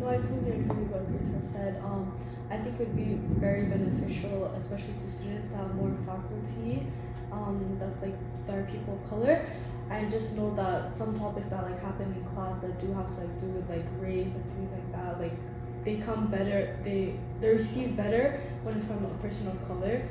No, 0.00 0.08
I 0.08 0.16
totally 0.18 0.50
agree 0.50 0.82
with 0.82 0.90
what 0.90 1.06
Grace 1.10 1.34
has 1.34 1.50
said. 1.50 1.82
Um, 1.82 2.12
I 2.50 2.56
think 2.56 2.80
it 2.80 2.88
would 2.88 2.96
be 2.96 3.18
very 3.38 3.66
beneficial, 3.66 4.46
especially 4.56 4.94
to 4.94 5.10
students, 5.10 5.48
to 5.48 5.56
have 5.56 5.74
more 5.74 5.92
faculty 6.06 6.86
um, 7.32 7.76
that's 7.78 8.00
like 8.02 8.14
that 8.46 8.56
are 8.56 8.62
people 8.64 8.94
of 8.94 9.10
color. 9.10 9.46
I 9.90 10.04
just 10.04 10.36
know 10.36 10.54
that 10.54 10.90
some 10.90 11.14
topics 11.18 11.48
that 11.48 11.62
like 11.62 11.80
happen 11.80 12.14
in 12.14 12.24
class 12.34 12.60
that 12.60 12.78
do 12.80 12.92
have 12.94 13.06
to 13.06 13.20
like 13.20 13.40
do 13.40 13.46
with 13.46 13.68
like 13.68 13.86
race 14.00 14.32
and 14.34 14.44
things 14.52 14.70
like 14.72 14.92
that, 14.92 15.20
like 15.20 15.32
they 15.84 15.96
come 15.96 16.26
better, 16.26 16.78
they 16.84 17.18
they 17.40 17.48
receive 17.48 17.96
better 17.96 18.40
when 18.62 18.76
it's 18.76 18.86
from 18.86 19.04
a 19.04 19.08
person 19.22 19.48
of 19.48 19.66
color. 19.66 20.02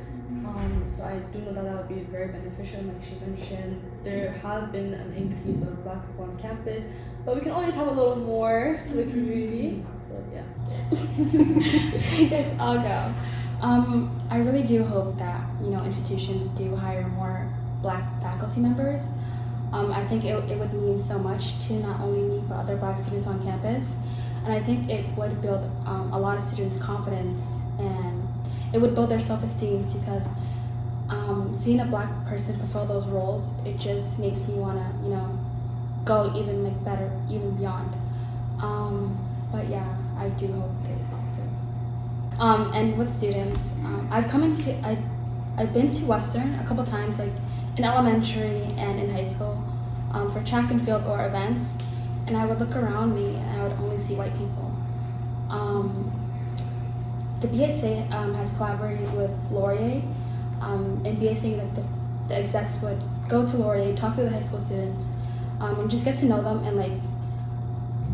Um, 0.45 0.84
so 0.89 1.04
I 1.04 1.19
do 1.32 1.39
know 1.39 1.54
that 1.54 1.63
that 1.63 1.76
would 1.78 1.88
be 1.88 2.04
very 2.12 2.28
beneficial. 2.28 2.82
Like 2.84 3.02
she 3.02 3.15
mentioned, 3.26 3.82
there 4.04 4.32
have 4.43 4.71
been 4.71 4.93
an 4.93 5.13
increase 5.13 5.62
of 5.62 5.84
black 5.84 6.06
people 6.06 6.26
on 6.26 6.38
campus, 6.38 6.84
but 7.26 7.36
we 7.36 7.41
can 7.41 7.52
always 7.52 7.76
have 7.76 7.88
a 7.88 7.91
little 7.91 8.17
more 8.17 8.82
to 8.88 8.93
the 8.93 9.04
community. 9.04 9.57
Yeah. 10.34 10.43
I 10.91 12.56
I'll 12.60 12.82
go. 12.82 13.13
Um, 13.62 14.21
I 14.30 14.38
really 14.38 14.63
do 14.63 14.84
hope 14.84 15.17
that 15.17 15.41
you 15.62 15.69
know 15.69 15.84
institutions 15.84 16.49
do 16.49 16.75
hire 16.75 17.08
more 17.10 17.49
Black 17.82 18.21
faculty 18.21 18.60
members. 18.60 19.08
Um, 19.73 19.91
I 19.91 20.08
think 20.08 20.23
it, 20.23 20.32
it 20.49 20.58
would 20.58 20.73
mean 20.73 21.01
so 21.01 21.19
much 21.19 21.60
to 21.67 21.73
not 21.73 21.99
only 22.01 22.21
me 22.21 22.43
but 22.47 22.56
other 22.56 22.77
Black 22.77 22.99
students 22.99 23.27
on 23.27 23.43
campus, 23.43 23.95
and 24.45 24.53
I 24.53 24.62
think 24.62 24.89
it 24.89 25.06
would 25.17 25.41
build 25.41 25.63
um, 25.86 26.13
a 26.13 26.19
lot 26.19 26.38
of 26.38 26.43
students' 26.43 26.77
confidence 26.77 27.58
and 27.80 28.27
it 28.73 28.80
would 28.80 28.95
build 28.95 29.10
their 29.10 29.21
self-esteem 29.21 29.84
because 29.84 30.27
um, 31.10 31.53
seeing 31.53 31.80
a 31.80 31.86
Black 31.86 32.10
person 32.27 32.58
fulfill 32.60 32.86
those 32.86 33.08
roles, 33.08 33.53
it 33.65 33.77
just 33.77 34.19
makes 34.19 34.39
me 34.41 34.56
want 34.56 34.77
to 34.77 35.03
you 35.03 35.13
know 35.13 35.39
go 36.06 36.34
even 36.36 36.63
like 36.63 36.84
better, 36.84 37.12
even 37.30 37.51
beyond. 37.58 37.93
Um, 38.62 39.17
but 39.51 39.67
yeah, 39.69 39.97
I 40.17 40.30
do 40.30 40.47
hope 40.53 40.71
they 40.84 40.95
follow 41.10 41.23
through. 41.36 42.39
Um, 42.39 42.73
and 42.73 42.97
with 42.97 43.12
students, 43.12 43.73
um, 43.84 44.08
I've 44.12 44.27
come 44.27 44.43
into 44.43 44.75
I've 44.86 45.03
I've 45.58 45.73
been 45.73 45.91
to 45.91 46.06
Western 46.06 46.60
a 46.60 46.65
couple 46.65 46.84
times, 46.84 47.19
like 47.19 47.32
in 47.77 47.84
elementary 47.84 48.63
and 48.77 48.99
in 48.99 49.10
high 49.12 49.25
school, 49.25 49.63
um, 50.12 50.32
for 50.32 50.43
track 50.43 50.71
and 50.71 50.84
field 50.86 51.03
or 51.06 51.25
events, 51.25 51.75
and 52.27 52.38
I 52.38 52.45
would 52.45 52.60
look 52.60 52.75
around 52.75 53.15
me 53.15 53.36
and 53.36 53.62
I 53.62 53.63
would 53.63 53.73
only 53.80 53.97
see 53.97 54.15
white 54.15 54.34
people. 54.38 54.71
Um, 55.49 56.12
the 57.41 57.47
BSA 57.47 58.12
um, 58.12 58.34
has 58.36 58.51
collaborated 58.58 59.12
with 59.13 59.32
Laurier, 59.51 60.01
um, 60.62 61.01
and 61.06 61.17
BSA 61.17 61.58
like 61.58 61.75
the, 61.75 61.84
the 62.27 62.36
execs 62.36 62.82
would 62.82 63.01
go 63.30 63.45
to 63.45 63.58
Laurier, 63.58 63.95
talk 63.95 64.15
to 64.15 64.23
the 64.23 64.30
high 64.30 64.41
school 64.41 64.62
students, 64.62 65.10
and 65.60 65.89
just 65.89 66.06
get 66.06 66.17
to 66.17 66.25
know 66.25 66.41
them 66.41 66.63
and 66.65 66.77
like 66.77 66.91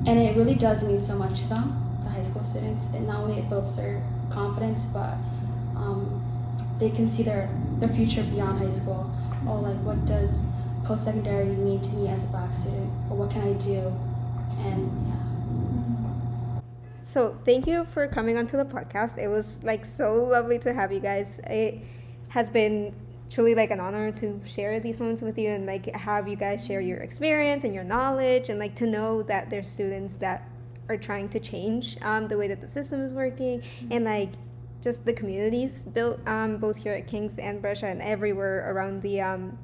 and 0.06 0.20
it 0.20 0.36
really 0.36 0.56
does 0.56 0.84
mean 0.84 1.04
so 1.04 1.16
much 1.16 1.42
to 1.42 1.48
them, 1.48 1.80
the 1.93 1.93
high 2.14 2.24
school 2.24 2.44
students. 2.44 2.88
And 2.88 3.08
not 3.08 3.20
only 3.20 3.40
it 3.40 3.50
builds 3.50 3.76
their 3.76 4.02
confidence, 4.30 4.86
but 4.86 5.16
um, 5.76 6.22
they 6.80 6.90
can 6.90 7.10
see 7.10 7.24
their 7.24 7.50
their 7.80 7.90
future 7.90 8.24
beyond 8.24 8.60
high 8.60 8.72
school. 8.72 9.10
Oh, 9.48 9.56
like 9.56 9.78
what 9.84 10.06
does 10.06 10.42
post 10.86 11.06
secondary 11.06 11.46
mean 11.46 11.82
to 11.82 11.90
me 11.90 12.08
as 12.08 12.24
a 12.24 12.28
black 12.28 12.54
student, 12.54 12.92
or 13.10 13.18
what 13.18 13.32
can 13.32 13.42
I 13.42 13.54
do? 13.54 13.94
And 14.60 15.08
yeah. 15.08 15.24
So, 17.02 17.38
thank 17.44 17.68
you 17.68 17.84
for 17.84 18.08
coming 18.08 18.38
onto 18.38 18.56
the 18.56 18.64
podcast. 18.64 19.18
It 19.18 19.28
was 19.28 19.62
like 19.64 19.84
so 19.84 20.24
lovely 20.24 20.58
to 20.60 20.74
have 20.74 20.94
you 20.94 21.02
guys. 21.02 21.40
It 21.46 21.80
has 22.30 22.50
been 22.50 22.96
truly 23.30 23.56
like 23.56 23.72
an 23.72 23.80
honor 23.80 24.12
to 24.12 24.40
share 24.46 24.80
these 24.80 25.00
moments 25.00 25.22
with 25.22 25.38
you 25.38 25.50
and 25.50 25.66
like 25.66 25.94
have 25.96 26.28
you 26.28 26.36
guys 26.36 26.66
share 26.66 26.82
your 26.82 27.00
experience 27.00 27.64
and 27.64 27.74
your 27.74 27.84
knowledge 27.84 28.50
and 28.50 28.60
like 28.60 28.76
to 28.76 28.86
know 28.86 29.24
that 29.24 29.50
there's 29.50 29.68
students 29.68 30.18
that 30.18 30.48
are 30.90 30.98
trying 30.98 31.30
to 31.30 31.40
change 31.40 31.98
um, 32.02 32.28
the 32.28 32.38
way 32.38 32.48
that 32.48 32.62
the 32.62 32.70
system 32.70 33.02
is 33.02 33.14
working 33.14 33.64
and 33.90 34.06
like 34.06 34.30
just 34.82 35.06
the 35.06 35.14
communities 35.14 35.84
built 35.84 36.20
um, 36.28 36.58
both 36.58 36.76
here 36.76 36.94
at 36.94 37.08
King's 37.08 37.38
and 37.38 37.62
Brescia 37.62 37.88
and 37.88 38.02
everywhere 38.02 38.70
around 38.72 39.02
the 39.02 39.22
um, 39.22 39.58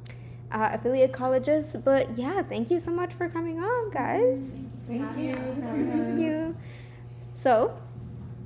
uh, 0.51 0.69
affiliate 0.73 1.11
colleges. 1.11 1.75
But 1.83 2.17
yeah, 2.17 2.41
thank 2.41 2.71
you 2.71 2.79
so 2.79 2.91
much 2.91 3.13
for 3.13 3.27
coming 3.27 3.59
on, 3.59 3.91
guys. 3.91 4.55
Thank 4.85 5.17
you. 5.17 5.35
Thank 5.65 6.19
you. 6.19 6.55
So, 7.31 7.77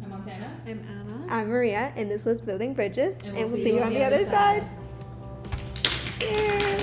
I'm 0.03 0.09
Montana. 0.09 0.51
I'm 0.65 0.79
Anna. 0.79 1.25
I'm 1.29 1.47
Maria, 1.47 1.93
and 1.95 2.11
this 2.11 2.25
was 2.25 2.41
Building 2.41 2.73
Bridges, 2.73 3.19
And 3.23 3.37
and 3.37 3.51
we'll, 3.51 3.61
see 3.61 3.73
you 3.73 3.81
on 3.81 3.93
the 3.93 4.03
other 4.03 4.25
side. 4.25 4.67
Yay. 6.21 6.82